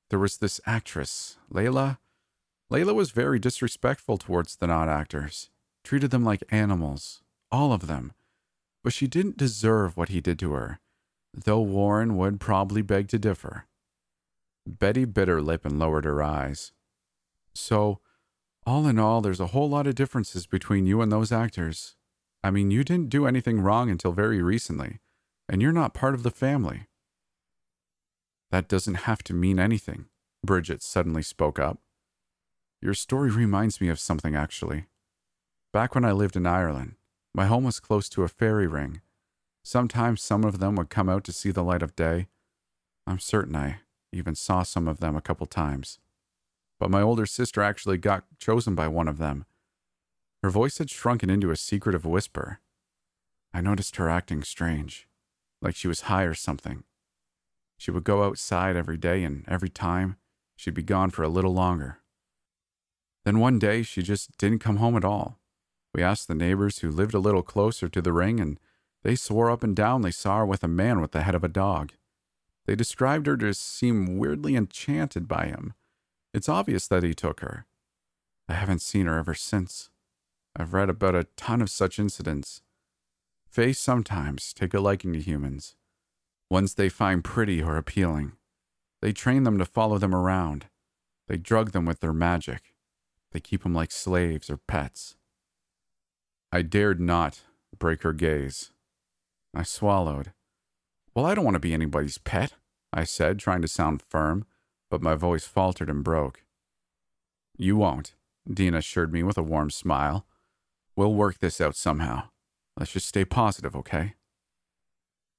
There 0.09 0.19
was 0.19 0.37
this 0.37 0.59
actress, 0.65 1.37
Layla. 1.53 1.99
Layla 2.71 2.95
was 2.95 3.11
very 3.11 3.37
disrespectful 3.37 4.17
towards 4.17 4.55
the 4.55 4.67
not 4.67 4.89
actors, 4.89 5.51
treated 5.83 6.09
them 6.09 6.25
like 6.25 6.43
animals, 6.49 7.21
all 7.51 7.73
of 7.73 7.85
them. 7.85 8.13
But 8.83 8.93
she 8.93 9.05
didn't 9.05 9.37
deserve 9.37 9.95
what 9.95 10.09
he 10.09 10.19
did 10.19 10.39
to 10.39 10.53
her, 10.53 10.79
though 11.31 11.61
Warren 11.61 12.17
would 12.17 12.39
probably 12.39 12.81
beg 12.81 13.07
to 13.09 13.19
differ. 13.19 13.67
Betty 14.65 15.05
bit 15.05 15.27
her 15.27 15.41
lip 15.41 15.63
and 15.63 15.77
lowered 15.77 16.05
her 16.05 16.23
eyes. 16.23 16.71
So, 17.53 17.99
all 18.65 18.87
in 18.87 18.97
all, 18.97 19.21
there's 19.21 19.39
a 19.39 19.47
whole 19.47 19.69
lot 19.69 19.85
of 19.85 19.95
differences 19.95 20.47
between 20.47 20.87
you 20.87 21.01
and 21.01 21.11
those 21.11 21.31
actors. 21.31 21.95
I 22.43 22.49
mean, 22.49 22.71
you 22.71 22.83
didn't 22.83 23.09
do 23.09 23.27
anything 23.27 23.61
wrong 23.61 23.91
until 23.91 24.11
very 24.11 24.41
recently, 24.41 24.99
and 25.47 25.61
you're 25.61 25.71
not 25.71 25.93
part 25.93 26.15
of 26.15 26.23
the 26.23 26.31
family. 26.31 26.87
That 28.51 28.67
doesn't 28.67 29.05
have 29.05 29.23
to 29.23 29.33
mean 29.33 29.59
anything, 29.59 30.05
Bridget 30.45 30.83
suddenly 30.83 31.23
spoke 31.23 31.57
up. 31.57 31.79
Your 32.81 32.93
story 32.93 33.29
reminds 33.29 33.79
me 33.79 33.87
of 33.87 33.99
something, 33.99 34.35
actually. 34.35 34.85
Back 35.71 35.95
when 35.95 36.03
I 36.03 36.11
lived 36.11 36.35
in 36.35 36.45
Ireland, 36.45 36.95
my 37.33 37.45
home 37.45 37.63
was 37.63 37.79
close 37.79 38.09
to 38.09 38.23
a 38.23 38.27
fairy 38.27 38.67
ring. 38.67 38.99
Sometimes 39.63 40.21
some 40.21 40.43
of 40.43 40.59
them 40.59 40.75
would 40.75 40.89
come 40.89 41.07
out 41.07 41.23
to 41.25 41.31
see 41.31 41.51
the 41.51 41.63
light 41.63 41.81
of 41.81 41.95
day. 41.95 42.27
I'm 43.07 43.19
certain 43.19 43.55
I 43.55 43.79
even 44.11 44.35
saw 44.35 44.63
some 44.63 44.87
of 44.87 44.99
them 44.99 45.15
a 45.15 45.21
couple 45.21 45.47
times. 45.47 45.99
But 46.77 46.91
my 46.91 47.01
older 47.01 47.25
sister 47.25 47.61
actually 47.61 47.99
got 47.99 48.25
chosen 48.37 48.75
by 48.75 48.89
one 48.89 49.07
of 49.07 49.17
them. 49.17 49.45
Her 50.43 50.49
voice 50.49 50.79
had 50.79 50.89
shrunken 50.89 51.29
into 51.29 51.51
a 51.51 51.55
secretive 51.55 52.03
whisper. 52.03 52.59
I 53.53 53.61
noticed 53.61 53.95
her 53.95 54.09
acting 54.09 54.43
strange, 54.43 55.07
like 55.61 55.75
she 55.75 55.87
was 55.87 56.01
high 56.01 56.23
or 56.23 56.33
something. 56.33 56.83
She 57.81 57.89
would 57.89 58.03
go 58.03 58.23
outside 58.23 58.75
every 58.75 58.97
day, 58.97 59.23
and 59.23 59.43
every 59.47 59.67
time, 59.67 60.17
she'd 60.55 60.75
be 60.75 60.83
gone 60.83 61.09
for 61.09 61.23
a 61.23 61.27
little 61.27 61.51
longer. 61.51 61.97
Then 63.25 63.39
one 63.39 63.57
day, 63.57 63.81
she 63.81 64.03
just 64.03 64.37
didn't 64.37 64.59
come 64.59 64.75
home 64.75 64.95
at 64.95 65.03
all. 65.03 65.39
We 65.91 66.03
asked 66.03 66.27
the 66.27 66.35
neighbors 66.35 66.77
who 66.77 66.91
lived 66.91 67.15
a 67.15 67.19
little 67.19 67.41
closer 67.41 67.89
to 67.89 67.99
the 67.99 68.13
ring, 68.13 68.39
and 68.39 68.59
they 69.01 69.15
swore 69.15 69.49
up 69.49 69.63
and 69.63 69.75
down 69.75 70.03
they 70.03 70.11
saw 70.11 70.37
her 70.37 70.45
with 70.45 70.63
a 70.63 70.67
man 70.67 71.01
with 71.01 71.11
the 71.11 71.23
head 71.23 71.33
of 71.33 71.43
a 71.43 71.47
dog. 71.47 71.93
They 72.67 72.75
described 72.75 73.25
her 73.25 73.35
to 73.37 73.51
seem 73.51 74.19
weirdly 74.19 74.55
enchanted 74.55 75.27
by 75.27 75.47
him. 75.47 75.73
It's 76.35 76.47
obvious 76.47 76.87
that 76.87 77.01
he 77.01 77.15
took 77.15 77.39
her. 77.39 77.65
I 78.47 78.53
haven't 78.53 78.83
seen 78.83 79.07
her 79.07 79.17
ever 79.17 79.33
since. 79.33 79.89
I've 80.55 80.75
read 80.75 80.91
about 80.91 81.15
a 81.15 81.25
ton 81.35 81.63
of 81.63 81.71
such 81.71 81.97
incidents. 81.97 82.61
Fae 83.49 83.71
sometimes 83.71 84.53
take 84.53 84.75
a 84.75 84.79
liking 84.79 85.13
to 85.13 85.19
humans 85.19 85.77
ones 86.51 86.73
they 86.73 86.89
find 86.89 87.23
pretty 87.23 87.63
or 87.63 87.77
appealing. 87.77 88.33
They 89.01 89.13
train 89.13 89.43
them 89.43 89.57
to 89.57 89.65
follow 89.65 89.97
them 89.97 90.13
around. 90.13 90.65
They 91.29 91.37
drug 91.37 91.71
them 91.71 91.85
with 91.85 92.01
their 92.01 92.11
magic. 92.11 92.73
They 93.31 93.39
keep 93.39 93.63
them 93.63 93.73
like 93.73 93.89
slaves 93.89 94.49
or 94.49 94.57
pets. 94.57 95.15
I 96.51 96.61
dared 96.61 96.99
not 96.99 97.43
break 97.79 98.03
her 98.03 98.11
gaze. 98.11 98.71
I 99.55 99.63
swallowed. 99.63 100.33
Well, 101.15 101.25
I 101.25 101.33
don't 101.35 101.45
want 101.45 101.55
to 101.55 101.59
be 101.59 101.73
anybody's 101.73 102.17
pet, 102.17 102.53
I 102.91 103.05
said, 103.05 103.39
trying 103.39 103.61
to 103.61 103.67
sound 103.69 104.03
firm, 104.09 104.45
but 104.89 105.01
my 105.01 105.15
voice 105.15 105.45
faltered 105.45 105.89
and 105.89 106.03
broke. 106.03 106.43
You 107.57 107.77
won't, 107.77 108.13
Dean 108.51 108.75
assured 108.75 109.13
me 109.13 109.23
with 109.23 109.37
a 109.37 109.43
warm 109.43 109.69
smile. 109.69 110.25
We'll 110.97 111.13
work 111.13 111.39
this 111.39 111.61
out 111.61 111.77
somehow. 111.77 112.23
Let's 112.77 112.91
just 112.91 113.07
stay 113.07 113.23
positive, 113.23 113.73
okay? 113.75 114.15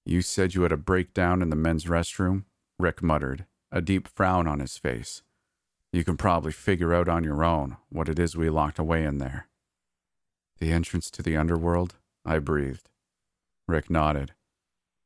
You 0.05 0.23
said 0.23 0.55
you 0.55 0.63
had 0.63 0.73
a 0.73 0.77
breakdown 0.77 1.43
in 1.43 1.51
the 1.51 1.57
men's 1.57 1.85
restroom? 1.85 2.45
Rick 2.79 3.03
muttered, 3.03 3.47
a 3.71 3.81
deep 3.81 4.09
frown 4.09 4.47
on 4.47 4.59
his 4.59 4.77
face. 4.77 5.23
You 5.93 6.05
can 6.05 6.17
probably 6.17 6.53
figure 6.53 6.95
out 6.95 7.09
on 7.09 7.23
your 7.23 7.45
own 7.45 7.77
what 7.91 8.09
it 8.09 8.19
is 8.19 8.37
we 8.37 8.51
locked 8.51 8.79
away 8.79 9.05
in 9.05 9.19
there. 9.19 9.49
The 10.59 10.73
entrance 10.73 11.11
to 11.13 11.23
the 11.23 11.37
underworld? 11.37 11.97
I 12.25 12.39
breathed. 12.39 12.89
Rick 13.69 13.91
nodded. 13.91 14.33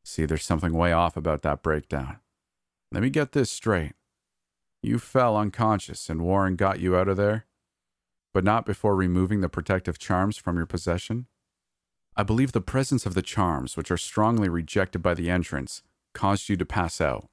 See, 0.04 0.24
there's 0.24 0.44
something 0.44 0.72
way 0.72 0.92
off 0.92 1.16
about 1.16 1.42
that 1.42 1.62
breakdown. 1.62 2.18
Let 2.92 3.02
me 3.02 3.10
get 3.10 3.32
this 3.32 3.50
straight. 3.50 3.94
You 4.82 4.98
fell 4.98 5.36
unconscious 5.36 6.08
and 6.08 6.22
Warren 6.22 6.56
got 6.56 6.78
you 6.78 6.96
out 6.96 7.08
of 7.08 7.16
there? 7.16 7.46
But 8.32 8.44
not 8.44 8.64
before 8.64 8.94
removing 8.94 9.40
the 9.40 9.48
protective 9.48 9.98
charms 9.98 10.36
from 10.36 10.56
your 10.56 10.66
possession? 10.66 11.26
I 12.16 12.22
believe 12.22 12.52
the 12.52 12.60
presence 12.62 13.04
of 13.04 13.14
the 13.14 13.22
charms, 13.22 13.76
which 13.76 13.90
are 13.90 13.98
strongly 13.98 14.48
rejected 14.48 15.02
by 15.02 15.12
the 15.12 15.30
entrance, 15.30 15.82
caused 16.14 16.48
you 16.48 16.56
to 16.56 16.64
pass 16.64 17.00
out. 17.00 17.26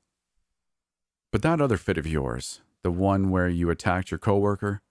But 1.31 1.41
that 1.41 1.61
other 1.61 1.77
fit 1.77 1.97
of 1.97 2.05
yours, 2.05 2.61
the 2.83 2.91
one 2.91 3.29
where 3.29 3.47
you 3.47 3.69
attacked 3.69 4.11
your 4.11 4.17
coworker, 4.17 4.81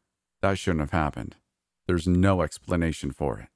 that 0.40 0.58
shouldn't 0.58 0.80
have 0.80 0.92
happened. 0.92 1.36
There's 1.86 2.08
no 2.08 2.40
explanation 2.40 3.10
for 3.10 3.38
it. 3.38 3.48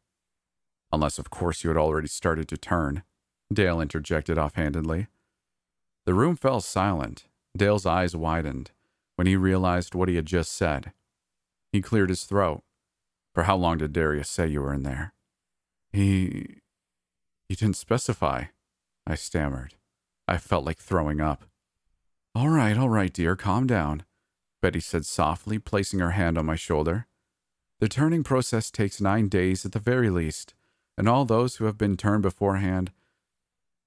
Unless, 0.92 1.18
of 1.18 1.30
course, 1.30 1.64
you 1.64 1.70
had 1.70 1.78
already 1.78 2.08
started 2.08 2.48
to 2.48 2.56
turn, 2.56 3.02
Dale 3.52 3.80
interjected 3.80 4.38
offhandedly. 4.38 5.06
The 6.04 6.14
room 6.14 6.36
fell 6.36 6.60
silent. 6.60 7.24
Dale's 7.56 7.86
eyes 7.86 8.14
widened 8.14 8.72
when 9.16 9.26
he 9.26 9.36
realized 9.36 9.94
what 9.94 10.08
he 10.08 10.16
had 10.16 10.26
just 10.26 10.52
said. 10.52 10.92
He 11.72 11.80
cleared 11.80 12.10
his 12.10 12.24
throat. 12.24 12.62
For 13.34 13.44
how 13.44 13.56
long 13.56 13.78
did 13.78 13.92
Darius 13.92 14.28
say 14.28 14.46
you 14.46 14.60
were 14.60 14.74
in 14.74 14.82
there? 14.82 15.14
He. 15.96 16.58
he 17.48 17.54
didn't 17.54 17.76
specify, 17.76 18.44
I 19.06 19.14
stammered. 19.14 19.76
I 20.28 20.36
felt 20.36 20.66
like 20.66 20.76
throwing 20.76 21.22
up. 21.22 21.44
All 22.34 22.50
right, 22.50 22.76
all 22.76 22.90
right, 22.90 23.10
dear, 23.10 23.34
calm 23.34 23.66
down, 23.66 24.04
Betty 24.60 24.80
said 24.80 25.06
softly, 25.06 25.58
placing 25.58 26.00
her 26.00 26.10
hand 26.10 26.36
on 26.36 26.44
my 26.44 26.54
shoulder. 26.54 27.06
The 27.80 27.88
turning 27.88 28.24
process 28.24 28.70
takes 28.70 29.00
nine 29.00 29.28
days 29.28 29.64
at 29.64 29.72
the 29.72 29.78
very 29.78 30.10
least, 30.10 30.52
and 30.98 31.08
all 31.08 31.24
those 31.24 31.56
who 31.56 31.64
have 31.64 31.78
been 31.78 31.96
turned 31.96 32.24
beforehand 32.24 32.92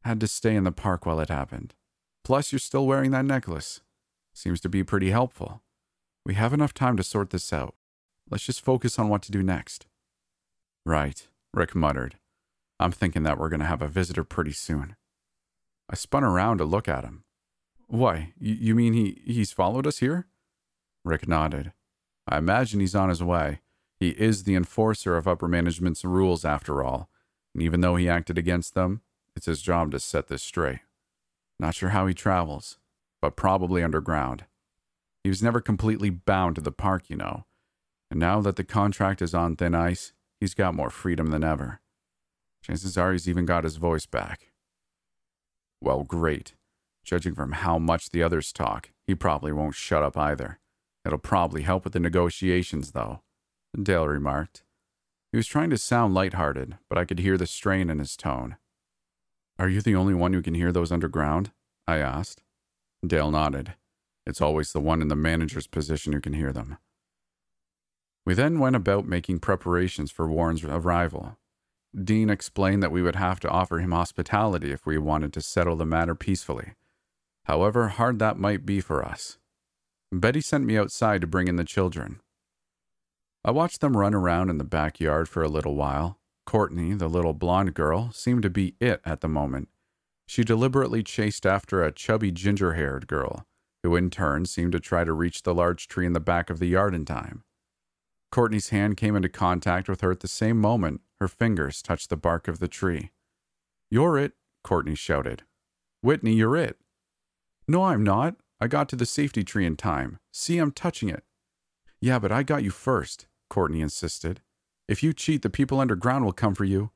had 0.03 0.19
to 0.21 0.27
stay 0.27 0.55
in 0.55 0.63
the 0.63 0.71
park 0.71 1.05
while 1.05 1.19
it 1.19 1.29
happened. 1.29 1.75
Plus, 2.23 2.51
you're 2.51 2.57
still 2.57 2.87
wearing 2.87 3.11
that 3.11 3.25
necklace. 3.25 3.81
Seems 4.33 4.59
to 4.61 4.69
be 4.69 4.83
pretty 4.83 5.11
helpful. 5.11 5.61
We 6.25 6.33
have 6.33 6.53
enough 6.53 6.73
time 6.73 6.97
to 6.97 7.03
sort 7.03 7.29
this 7.29 7.53
out. 7.53 7.75
Let's 8.31 8.45
just 8.45 8.65
focus 8.65 8.97
on 8.97 9.09
what 9.09 9.21
to 9.23 9.31
do 9.31 9.43
next. 9.43 9.85
Right, 10.87 11.27
Rick 11.53 11.75
muttered. 11.75 12.17
I'm 12.79 12.91
thinking 12.91 13.23
that 13.23 13.37
we're 13.37 13.49
going 13.49 13.59
to 13.59 13.65
have 13.65 13.81
a 13.81 13.87
visitor 13.87 14.23
pretty 14.23 14.53
soon. 14.53 14.95
I 15.89 15.95
spun 15.95 16.23
around 16.23 16.59
to 16.59 16.65
look 16.65 16.87
at 16.87 17.03
him. 17.03 17.23
Why, 17.87 18.33
you 18.39 18.75
mean 18.75 18.93
he, 18.93 19.21
he's 19.25 19.51
followed 19.51 19.87
us 19.87 19.97
here? 19.97 20.27
Rick 21.03 21.27
nodded. 21.27 21.73
I 22.27 22.37
imagine 22.37 22.79
he's 22.79 22.95
on 22.95 23.09
his 23.09 23.23
way. 23.23 23.61
He 23.99 24.09
is 24.09 24.43
the 24.43 24.55
enforcer 24.55 25.17
of 25.17 25.27
upper 25.27 25.47
management's 25.47 26.05
rules, 26.05 26.45
after 26.45 26.83
all, 26.83 27.09
and 27.53 27.63
even 27.63 27.81
though 27.81 27.95
he 27.95 28.07
acted 28.07 28.37
against 28.37 28.75
them, 28.75 29.01
it's 29.35 29.47
his 29.47 29.61
job 29.61 29.91
to 29.91 29.99
set 29.99 30.27
this 30.27 30.43
straight. 30.43 30.79
Not 31.59 31.75
sure 31.75 31.89
how 31.89 32.05
he 32.07 32.13
travels, 32.13 32.77
but 33.21 33.35
probably 33.35 33.83
underground. 33.83 34.45
He 35.23 35.29
was 35.29 35.43
never 35.43 35.59
completely 35.59 36.09
bound 36.09 36.55
to 36.55 36.61
the 36.61 36.71
park, 36.71 37.09
you 37.09 37.17
know, 37.17 37.45
and 38.09 38.19
now 38.19 38.39
that 38.41 38.55
the 38.55 38.63
contract 38.63 39.21
is 39.21 39.33
on 39.33 39.55
thin 39.55 39.75
ice, 39.75 40.13
he's 40.39 40.53
got 40.53 40.75
more 40.75 40.89
freedom 40.89 41.27
than 41.27 41.43
ever. 41.43 41.81
Chances 42.63 42.97
are 42.97 43.11
he's 43.11 43.27
even 43.29 43.45
got 43.45 43.63
his 43.63 43.77
voice 43.77 44.05
back. 44.05 44.51
Well, 45.81 46.03
great. 46.03 46.53
Judging 47.05 47.33
from 47.33 47.53
how 47.53 47.79
much 47.79 48.09
the 48.09 48.21
others 48.21 48.51
talk, 48.51 48.91
he 49.07 49.15
probably 49.15 49.51
won't 49.51 49.75
shut 49.75 50.03
up 50.03 50.17
either. 50.17 50.59
It'll 51.05 51.17
probably 51.17 51.61
help 51.61 51.83
with 51.85 51.93
the 51.93 51.99
negotiations, 51.99 52.91
though, 52.91 53.21
Dale 53.81 54.07
remarked. 54.07 54.63
He 55.31 55.37
was 55.37 55.47
trying 55.47 55.69
to 55.69 55.77
sound 55.77 56.13
light-hearted, 56.13 56.77
but 56.89 56.97
I 56.97 57.05
could 57.05 57.19
hear 57.19 57.37
the 57.37 57.47
strain 57.47 57.89
in 57.89 57.99
his 57.99 58.17
tone. 58.17 58.57
Are 59.57 59.69
you 59.69 59.81
the 59.81 59.95
only 59.95 60.13
one 60.13 60.33
who 60.33 60.41
can 60.41 60.55
hear 60.55 60.71
those 60.71 60.91
underground? 60.91 61.51
I 61.87 61.97
asked. 61.97 62.41
Dale 63.05 63.31
nodded. 63.31 63.75
It's 64.25 64.41
always 64.41 64.73
the 64.73 64.79
one 64.79 65.01
in 65.01 65.07
the 65.07 65.15
manager's 65.15 65.67
position 65.67 66.13
who 66.13 66.21
can 66.21 66.33
hear 66.33 66.51
them. 66.51 66.77
We 68.29 68.35
then 68.35 68.59
went 68.59 68.75
about 68.75 69.07
making 69.07 69.39
preparations 69.39 70.11
for 70.11 70.29
Warren's 70.29 70.63
arrival. 70.63 71.39
Dean 71.99 72.29
explained 72.29 72.83
that 72.83 72.91
we 72.91 73.01
would 73.01 73.15
have 73.15 73.39
to 73.39 73.49
offer 73.49 73.79
him 73.79 73.91
hospitality 73.91 74.71
if 74.71 74.85
we 74.85 74.99
wanted 74.99 75.33
to 75.33 75.41
settle 75.41 75.75
the 75.75 75.83
matter 75.87 76.13
peacefully, 76.13 76.73
however 77.45 77.87
hard 77.87 78.19
that 78.19 78.37
might 78.37 78.67
be 78.67 78.81
for 78.81 79.03
us. 79.03 79.39
Betty 80.11 80.41
sent 80.41 80.63
me 80.63 80.77
outside 80.77 81.21
to 81.21 81.27
bring 81.27 81.47
in 81.47 81.55
the 81.55 81.63
children. 81.63 82.19
I 83.43 83.49
watched 83.49 83.81
them 83.81 83.97
run 83.97 84.13
around 84.13 84.51
in 84.51 84.59
the 84.59 84.63
backyard 84.63 85.27
for 85.27 85.41
a 85.41 85.49
little 85.49 85.73
while. 85.73 86.19
Courtney, 86.45 86.93
the 86.93 87.09
little 87.09 87.33
blonde 87.33 87.73
girl, 87.73 88.11
seemed 88.11 88.43
to 88.43 88.49
be 88.51 88.75
it 88.79 89.01
at 89.03 89.21
the 89.21 89.27
moment. 89.27 89.69
She 90.27 90.43
deliberately 90.43 91.01
chased 91.01 91.47
after 91.47 91.81
a 91.81 91.91
chubby 91.91 92.29
ginger 92.31 92.73
haired 92.73 93.07
girl, 93.07 93.47
who 93.81 93.95
in 93.95 94.11
turn 94.11 94.45
seemed 94.45 94.73
to 94.73 94.79
try 94.79 95.03
to 95.03 95.13
reach 95.13 95.41
the 95.41 95.55
large 95.55 95.87
tree 95.87 96.05
in 96.05 96.13
the 96.13 96.19
back 96.19 96.51
of 96.51 96.59
the 96.59 96.67
yard 96.67 96.93
in 96.93 97.05
time. 97.05 97.43
Courtney's 98.31 98.69
hand 98.69 98.97
came 98.97 99.15
into 99.15 99.29
contact 99.29 99.89
with 99.89 100.01
her 100.01 100.11
at 100.11 100.19
the 100.19 100.27
same 100.27 100.59
moment 100.59 101.01
her 101.19 101.27
fingers 101.27 101.81
touched 101.81 102.09
the 102.09 102.17
bark 102.17 102.47
of 102.47 102.59
the 102.59 102.67
tree. 102.67 103.11
You're 103.89 104.17
it, 104.17 104.33
Courtney 104.63 104.95
shouted. 104.95 105.43
Whitney, 106.01 106.33
you're 106.33 106.55
it. 106.55 106.77
No, 107.67 107.83
I'm 107.85 108.03
not, 108.03 108.35
I 108.61 108.67
got 108.67 108.87
to 108.89 108.95
the 108.95 109.05
safety 109.05 109.43
tree 109.43 109.65
in 109.65 109.75
time. 109.75 110.19
See, 110.31 110.57
I'm 110.57 110.71
touching 110.71 111.09
it. 111.09 111.23
Yeah, 111.99 112.19
but 112.19 112.31
I 112.31 112.43
got 112.43 112.63
you 112.63 112.71
first, 112.71 113.27
Courtney 113.49 113.81
insisted. 113.81 114.41
If 114.87 115.03
you 115.03 115.13
cheat, 115.13 115.41
the 115.41 115.49
people 115.49 115.79
underground 115.79 116.23
will 116.23 116.33
come 116.33 116.55
for 116.55 116.65
you. 116.65 116.91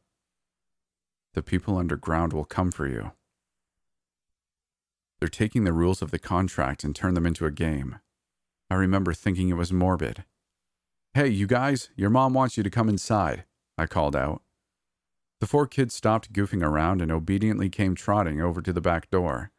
The 1.33 1.43
people 1.43 1.77
underground 1.77 2.31
will 2.31 2.45
come 2.45 2.71
for 2.71 2.87
you. 2.87 3.11
They're 5.19 5.29
taking 5.29 5.63
the 5.63 5.73
rules 5.73 6.01
of 6.01 6.11
the 6.11 6.19
contract 6.19 6.83
and 6.83 6.95
turn 6.95 7.13
them 7.13 7.25
into 7.25 7.45
a 7.45 7.51
game. 7.51 7.99
I 8.69 8.75
remember 8.75 9.13
thinking 9.13 9.49
it 9.49 9.53
was 9.53 9.71
morbid. 9.71 10.25
Hey, 11.15 11.27
you 11.27 11.45
guys, 11.45 11.91
your 11.95 12.09
mom 12.09 12.33
wants 12.33 12.57
you 12.57 12.63
to 12.63 12.71
come 12.71 12.89
inside, 12.89 13.43
I 13.77 13.85
called 13.85 14.15
out. 14.15 14.41
The 15.41 15.45
four 15.45 15.67
kids 15.67 15.93
stopped 15.93 16.33
goofing 16.33 16.63
around 16.63 17.03
and 17.03 17.11
obediently 17.11 17.69
came 17.69 17.93
trotting 17.93 18.41
over 18.41 18.63
to 18.63 18.73
the 18.73 18.81
back 18.81 19.11
door. 19.11 19.51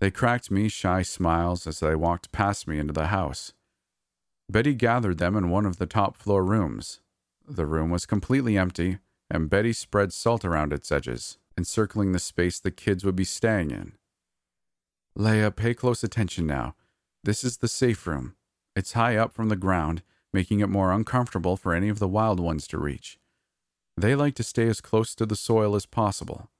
They 0.00 0.10
cracked 0.10 0.50
me 0.50 0.70
shy 0.70 1.02
smiles 1.02 1.66
as 1.66 1.80
they 1.80 1.94
walked 1.94 2.32
past 2.32 2.66
me 2.66 2.78
into 2.78 2.94
the 2.94 3.08
house. 3.08 3.52
Betty 4.48 4.72
gathered 4.72 5.18
them 5.18 5.36
in 5.36 5.50
one 5.50 5.66
of 5.66 5.76
the 5.76 5.84
top 5.84 6.16
floor 6.16 6.42
rooms. 6.42 7.02
The 7.46 7.66
room 7.66 7.90
was 7.90 8.06
completely 8.06 8.56
empty, 8.56 8.96
and 9.30 9.50
Betty 9.50 9.74
spread 9.74 10.14
salt 10.14 10.42
around 10.42 10.72
its 10.72 10.90
edges, 10.90 11.36
encircling 11.58 12.12
the 12.12 12.18
space 12.18 12.58
the 12.60 12.70
kids 12.70 13.04
would 13.04 13.16
be 13.16 13.24
staying 13.24 13.72
in. 13.72 13.92
Leia, 15.18 15.54
pay 15.54 15.74
close 15.74 16.02
attention 16.02 16.46
now. 16.46 16.74
This 17.24 17.44
is 17.44 17.58
the 17.58 17.68
safe 17.68 18.06
room. 18.06 18.36
It's 18.74 18.94
high 18.94 19.16
up 19.16 19.34
from 19.34 19.50
the 19.50 19.56
ground, 19.56 20.02
making 20.32 20.60
it 20.60 20.68
more 20.68 20.92
uncomfortable 20.92 21.56
for 21.56 21.74
any 21.74 21.88
of 21.88 21.98
the 21.98 22.08
wild 22.08 22.40
ones 22.40 22.66
to 22.68 22.78
reach. 22.78 23.18
They 23.96 24.14
like 24.14 24.34
to 24.36 24.42
stay 24.42 24.68
as 24.68 24.80
close 24.80 25.14
to 25.14 25.26
the 25.26 25.36
soil 25.36 25.74
as 25.74 25.86
possible. 25.86 26.50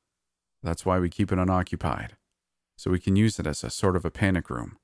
That's 0.63 0.85
why 0.85 0.99
we 0.99 1.09
keep 1.09 1.31
it 1.31 1.39
unoccupied 1.39 2.17
so 2.79 2.93
we 2.93 3.01
can 3.01 3.17
use 3.17 3.41
it 3.41 3.47
as 3.47 3.65
a 3.65 3.71
sort 3.71 3.97
of 3.97 4.05
a 4.05 4.11
panic 4.11 4.49
room. 4.49 4.79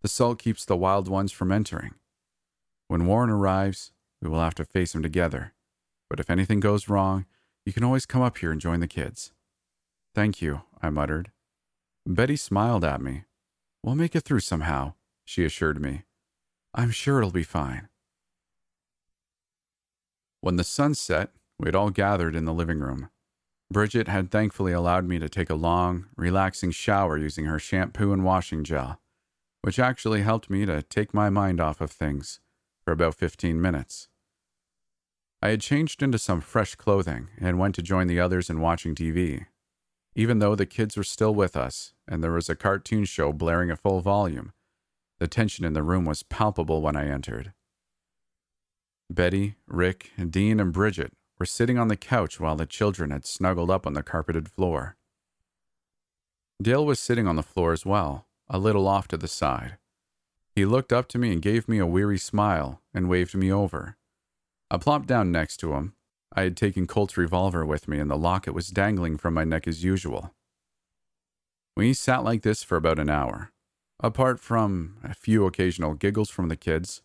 The 0.00 0.08
salt 0.08 0.38
keeps 0.38 0.64
the 0.64 0.76
wild 0.76 1.08
ones 1.08 1.32
from 1.32 1.50
entering. 1.50 1.94
When 2.86 3.06
Warren 3.06 3.30
arrives, 3.30 3.90
we 4.22 4.28
will 4.28 4.38
have 4.38 4.54
to 4.54 4.64
face 4.64 4.94
him 4.94 5.02
together. 5.02 5.52
But 6.08 6.20
if 6.20 6.30
anything 6.30 6.60
goes 6.60 6.88
wrong, 6.88 7.26
you 7.64 7.72
can 7.72 7.82
always 7.82 8.06
come 8.06 8.22
up 8.22 8.38
here 8.38 8.52
and 8.52 8.60
join 8.60 8.78
the 8.78 8.86
kids. 8.86 9.32
Thank 10.14 10.40
you, 10.40 10.62
I 10.80 10.88
muttered. 10.90 11.32
Betty 12.06 12.36
smiled 12.36 12.84
at 12.84 13.00
me. 13.00 13.24
We'll 13.82 13.96
make 13.96 14.14
it 14.14 14.20
through 14.20 14.40
somehow, 14.40 14.94
she 15.24 15.44
assured 15.44 15.82
me. 15.82 16.04
I'm 16.74 16.92
sure 16.92 17.18
it'll 17.18 17.32
be 17.32 17.42
fine. 17.42 17.88
When 20.46 20.54
the 20.54 20.62
sun 20.62 20.94
set, 20.94 21.30
we 21.58 21.66
had 21.66 21.74
all 21.74 21.90
gathered 21.90 22.36
in 22.36 22.44
the 22.44 22.54
living 22.54 22.78
room. 22.78 23.10
Bridget 23.68 24.06
had 24.06 24.30
thankfully 24.30 24.72
allowed 24.72 25.04
me 25.04 25.18
to 25.18 25.28
take 25.28 25.50
a 25.50 25.56
long, 25.56 26.06
relaxing 26.16 26.70
shower 26.70 27.18
using 27.18 27.46
her 27.46 27.58
shampoo 27.58 28.12
and 28.12 28.22
washing 28.22 28.62
gel, 28.62 29.00
which 29.62 29.80
actually 29.80 30.22
helped 30.22 30.48
me 30.48 30.64
to 30.64 30.82
take 30.82 31.12
my 31.12 31.30
mind 31.30 31.60
off 31.60 31.80
of 31.80 31.90
things 31.90 32.38
for 32.84 32.92
about 32.92 33.16
15 33.16 33.60
minutes. 33.60 34.06
I 35.42 35.48
had 35.48 35.62
changed 35.62 36.00
into 36.00 36.16
some 36.16 36.40
fresh 36.40 36.76
clothing 36.76 37.26
and 37.40 37.58
went 37.58 37.74
to 37.74 37.82
join 37.82 38.06
the 38.06 38.20
others 38.20 38.48
in 38.48 38.60
watching 38.60 38.94
TV. 38.94 39.46
Even 40.14 40.38
though 40.38 40.54
the 40.54 40.64
kids 40.64 40.96
were 40.96 41.02
still 41.02 41.34
with 41.34 41.56
us 41.56 41.92
and 42.06 42.22
there 42.22 42.30
was 42.30 42.48
a 42.48 42.54
cartoon 42.54 43.04
show 43.04 43.32
blaring 43.32 43.70
at 43.70 43.80
full 43.80 44.00
volume, 44.00 44.52
the 45.18 45.26
tension 45.26 45.64
in 45.64 45.72
the 45.72 45.82
room 45.82 46.04
was 46.04 46.22
palpable 46.22 46.82
when 46.82 46.94
I 46.94 47.08
entered. 47.08 47.52
Betty, 49.08 49.56
Rick, 49.66 50.10
Dean, 50.30 50.58
and 50.58 50.72
Bridget 50.72 51.12
were 51.38 51.46
sitting 51.46 51.78
on 51.78 51.88
the 51.88 51.96
couch 51.96 52.40
while 52.40 52.56
the 52.56 52.66
children 52.66 53.10
had 53.10 53.26
snuggled 53.26 53.70
up 53.70 53.86
on 53.86 53.92
the 53.94 54.02
carpeted 54.02 54.48
floor. 54.48 54.96
Dale 56.60 56.84
was 56.84 56.98
sitting 56.98 57.26
on 57.26 57.36
the 57.36 57.42
floor 57.42 57.72
as 57.72 57.84
well, 57.84 58.26
a 58.48 58.58
little 58.58 58.88
off 58.88 59.06
to 59.08 59.16
the 59.16 59.28
side. 59.28 59.76
He 60.54 60.64
looked 60.64 60.92
up 60.92 61.06
to 61.08 61.18
me 61.18 61.32
and 61.32 61.42
gave 61.42 61.68
me 61.68 61.78
a 61.78 61.86
weary 61.86 62.18
smile 62.18 62.80
and 62.94 63.08
waved 63.08 63.34
me 63.34 63.52
over. 63.52 63.96
I 64.70 64.78
plopped 64.78 65.06
down 65.06 65.30
next 65.30 65.58
to 65.58 65.74
him. 65.74 65.94
I 66.32 66.42
had 66.42 66.56
taken 66.56 66.86
Colt's 66.86 67.16
revolver 67.16 67.64
with 67.64 67.88
me 67.88 67.98
and 67.98 68.10
the 68.10 68.16
locket 68.16 68.54
was 68.54 68.68
dangling 68.68 69.18
from 69.18 69.34
my 69.34 69.44
neck 69.44 69.68
as 69.68 69.84
usual. 69.84 70.34
We 71.76 71.92
sat 71.92 72.24
like 72.24 72.42
this 72.42 72.62
for 72.62 72.76
about 72.76 72.98
an 72.98 73.10
hour. 73.10 73.52
Apart 74.00 74.40
from 74.40 74.96
a 75.04 75.14
few 75.14 75.46
occasional 75.46 75.94
giggles 75.94 76.30
from 76.30 76.48
the 76.48 76.56
kids, 76.56 77.02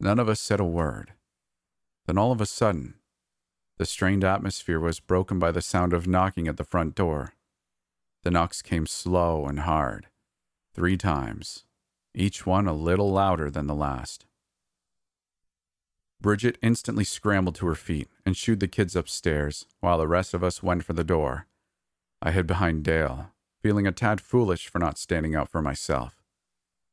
none 0.00 0.18
of 0.18 0.28
us 0.28 0.40
said 0.40 0.60
a 0.60 0.64
word. 0.64 1.12
Then 2.06 2.18
all 2.18 2.32
of 2.32 2.40
a 2.40 2.46
sudden, 2.46 2.94
the 3.78 3.86
strained 3.86 4.24
atmosphere 4.24 4.80
was 4.80 5.00
broken 5.00 5.38
by 5.38 5.50
the 5.50 5.60
sound 5.60 5.92
of 5.92 6.06
knocking 6.06 6.48
at 6.48 6.56
the 6.56 6.64
front 6.64 6.94
door. 6.94 7.34
The 8.22 8.30
knocks 8.30 8.62
came 8.62 8.86
slow 8.86 9.46
and 9.46 9.60
hard, 9.60 10.06
three 10.74 10.96
times, 10.96 11.64
each 12.14 12.46
one 12.46 12.66
a 12.66 12.72
little 12.72 13.10
louder 13.10 13.50
than 13.50 13.66
the 13.66 13.74
last. 13.74 14.24
Bridget 16.20 16.58
instantly 16.62 17.04
scrambled 17.04 17.56
to 17.56 17.66
her 17.66 17.74
feet 17.74 18.08
and 18.24 18.36
shooed 18.36 18.60
the 18.60 18.68
kids 18.68 18.96
upstairs, 18.96 19.66
while 19.80 19.98
the 19.98 20.08
rest 20.08 20.32
of 20.32 20.42
us 20.42 20.62
went 20.62 20.84
for 20.84 20.94
the 20.94 21.04
door. 21.04 21.46
I 22.22 22.32
hid 22.32 22.46
behind 22.46 22.84
Dale, 22.84 23.32
feeling 23.62 23.86
a 23.86 23.92
tad 23.92 24.20
foolish 24.20 24.68
for 24.68 24.78
not 24.78 24.96
standing 24.96 25.36
up 25.36 25.50
for 25.50 25.60
myself. 25.60 26.22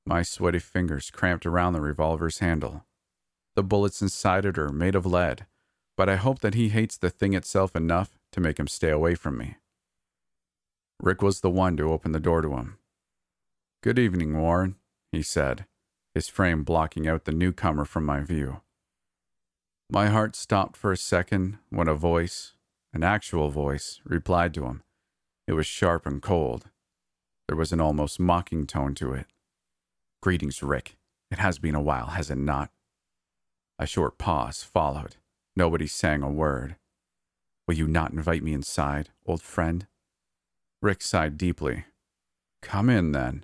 My 0.05 0.21
sweaty 0.21 0.59
fingers 0.59 1.09
cramped 1.09 1.45
around 1.45 1.73
the 1.73 1.81
revolver's 1.81 2.39
handle. 2.39 2.85
The 3.55 3.63
bullets 3.63 4.01
inside 4.01 4.45
it 4.45 4.57
are 4.57 4.69
made 4.69 4.95
of 4.95 5.05
lead, 5.05 5.45
but 5.95 6.09
I 6.09 6.15
hope 6.15 6.39
that 6.39 6.55
he 6.55 6.69
hates 6.69 6.97
the 6.97 7.09
thing 7.09 7.33
itself 7.33 7.75
enough 7.75 8.17
to 8.31 8.41
make 8.41 8.59
him 8.59 8.67
stay 8.67 8.89
away 8.89 9.15
from 9.15 9.37
me. 9.37 9.57
Rick 10.99 11.21
was 11.21 11.41
the 11.41 11.49
one 11.49 11.77
to 11.77 11.91
open 11.91 12.13
the 12.13 12.19
door 12.19 12.41
to 12.41 12.55
him. 12.55 12.77
Good 13.81 13.99
evening, 13.99 14.39
Warren, 14.39 14.75
he 15.11 15.21
said, 15.21 15.65
his 16.15 16.27
frame 16.27 16.63
blocking 16.63 17.07
out 17.07 17.25
the 17.25 17.31
newcomer 17.31 17.85
from 17.85 18.05
my 18.05 18.21
view. 18.21 18.61
My 19.91 20.07
heart 20.07 20.35
stopped 20.35 20.77
for 20.77 20.91
a 20.91 20.97
second 20.97 21.59
when 21.69 21.87
a 21.87 21.93
voice, 21.93 22.53
an 22.93 23.03
actual 23.03 23.49
voice, 23.49 23.99
replied 24.05 24.53
to 24.55 24.65
him. 24.65 24.81
It 25.47 25.53
was 25.53 25.67
sharp 25.67 26.05
and 26.05 26.21
cold. 26.21 26.69
There 27.47 27.57
was 27.57 27.71
an 27.71 27.81
almost 27.81 28.19
mocking 28.19 28.65
tone 28.65 28.95
to 28.95 29.13
it. 29.13 29.27
Greetings, 30.21 30.63
Rick. 30.63 30.95
It 31.29 31.39
has 31.39 31.59
been 31.59 31.75
a 31.75 31.81
while, 31.81 32.07
has 32.07 32.31
it 32.31 32.37
not? 32.37 32.71
A 33.83 33.85
short 33.85 34.17
pause 34.17 34.63
followed. 34.63 35.17
Nobody 35.57 35.87
sang 35.87 36.23
a 36.23 36.31
word. 36.31 36.77
Will 37.67 37.75
you 37.75 37.85
not 37.85 38.13
invite 38.13 38.41
me 38.41 38.53
inside, 38.53 39.09
old 39.25 39.41
friend? 39.41 39.87
Rick 40.81 41.01
sighed 41.01 41.37
deeply. 41.37 41.83
Come 42.61 42.89
in, 42.89 43.11
then. 43.11 43.43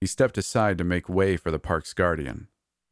He 0.00 0.06
stepped 0.06 0.38
aside 0.38 0.78
to 0.78 0.84
make 0.84 1.08
way 1.08 1.36
for 1.36 1.50
the 1.50 1.58
park's 1.58 1.92
guardian. 1.92 2.46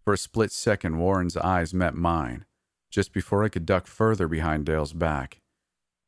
For 0.05 0.13
a 0.13 0.19
split 0.19 0.51
second, 0.51 0.99
Warren's 0.99 1.37
eyes 1.37 1.73
met 1.73 1.95
mine, 1.95 2.47
just 2.91 3.13
before 3.13 3.45
I 3.45 3.49
could 3.49 3.65
duck 3.65 3.87
further 3.87 4.27
behind 4.27 4.67
Dale's 4.67 4.93
back. 4.93 5.39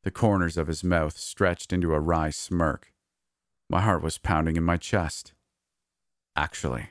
The 0.03 0.11
corners 0.11 0.57
of 0.57 0.67
his 0.67 0.83
mouth 0.83 1.17
stretched 1.17 1.71
into 1.71 1.93
a 1.93 2.01
wry 2.01 2.31
smirk. 2.31 2.91
My 3.69 3.79
heart 3.79 4.03
was 4.03 4.17
pounding 4.17 4.57
in 4.57 4.63
my 4.63 4.75
chest. 4.75 5.31
Actually, 6.35 6.89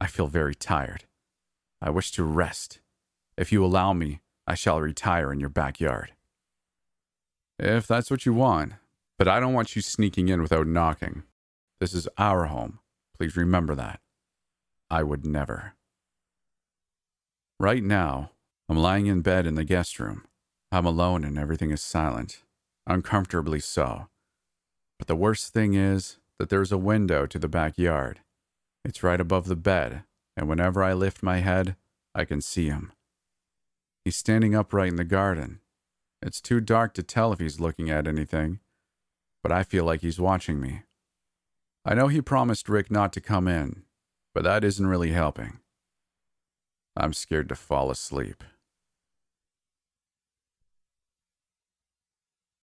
I 0.00 0.06
feel 0.06 0.28
very 0.28 0.54
tired. 0.54 1.06
I 1.84 1.90
wish 1.90 2.12
to 2.12 2.22
rest. 2.22 2.78
If 3.36 3.50
you 3.50 3.64
allow 3.64 3.92
me, 3.92 4.20
I 4.46 4.54
shall 4.54 4.80
retire 4.80 5.32
in 5.32 5.40
your 5.40 5.48
backyard. 5.48 6.12
If 7.58 7.88
that's 7.88 8.08
what 8.08 8.24
you 8.24 8.32
want, 8.32 8.74
but 9.18 9.26
I 9.26 9.40
don't 9.40 9.52
want 9.52 9.74
you 9.74 9.82
sneaking 9.82 10.28
in 10.28 10.40
without 10.40 10.68
knocking. 10.68 11.24
This 11.80 11.92
is 11.92 12.08
our 12.16 12.46
home. 12.46 12.78
Please 13.18 13.36
remember 13.36 13.74
that. 13.74 13.98
I 14.90 15.02
would 15.02 15.26
never. 15.26 15.74
Right 17.58 17.82
now, 17.82 18.30
I'm 18.68 18.76
lying 18.76 19.06
in 19.06 19.20
bed 19.20 19.44
in 19.44 19.56
the 19.56 19.64
guest 19.64 19.98
room. 19.98 20.24
I'm 20.70 20.86
alone 20.86 21.24
and 21.24 21.36
everything 21.36 21.72
is 21.72 21.82
silent, 21.82 22.44
uncomfortably 22.86 23.58
so. 23.58 24.06
But 25.00 25.08
the 25.08 25.16
worst 25.16 25.52
thing 25.52 25.74
is 25.74 26.18
that 26.38 26.48
there's 26.48 26.70
a 26.70 26.78
window 26.78 27.26
to 27.26 27.38
the 27.40 27.48
backyard. 27.48 28.20
It's 28.84 29.02
right 29.02 29.20
above 29.20 29.46
the 29.46 29.56
bed, 29.56 30.04
and 30.36 30.48
whenever 30.48 30.82
I 30.82 30.92
lift 30.92 31.22
my 31.22 31.38
head, 31.38 31.76
I 32.14 32.24
can 32.24 32.40
see 32.40 32.68
him. 32.68 32.92
He's 34.04 34.16
standing 34.16 34.54
upright 34.54 34.90
in 34.90 34.96
the 34.96 35.04
garden. 35.04 35.60
It's 36.20 36.40
too 36.40 36.60
dark 36.60 36.94
to 36.94 37.02
tell 37.02 37.32
if 37.32 37.38
he's 37.38 37.60
looking 37.60 37.90
at 37.90 38.06
anything, 38.06 38.60
but 39.42 39.52
I 39.52 39.62
feel 39.62 39.84
like 39.84 40.00
he's 40.00 40.20
watching 40.20 40.60
me. 40.60 40.82
I 41.84 41.94
know 41.94 42.08
he 42.08 42.20
promised 42.20 42.68
Rick 42.68 42.90
not 42.90 43.12
to 43.14 43.20
come 43.20 43.48
in, 43.48 43.82
but 44.34 44.44
that 44.44 44.64
isn't 44.64 44.86
really 44.86 45.10
helping. 45.10 45.58
I'm 46.96 47.12
scared 47.12 47.48
to 47.48 47.56
fall 47.56 47.90
asleep. 47.90 48.44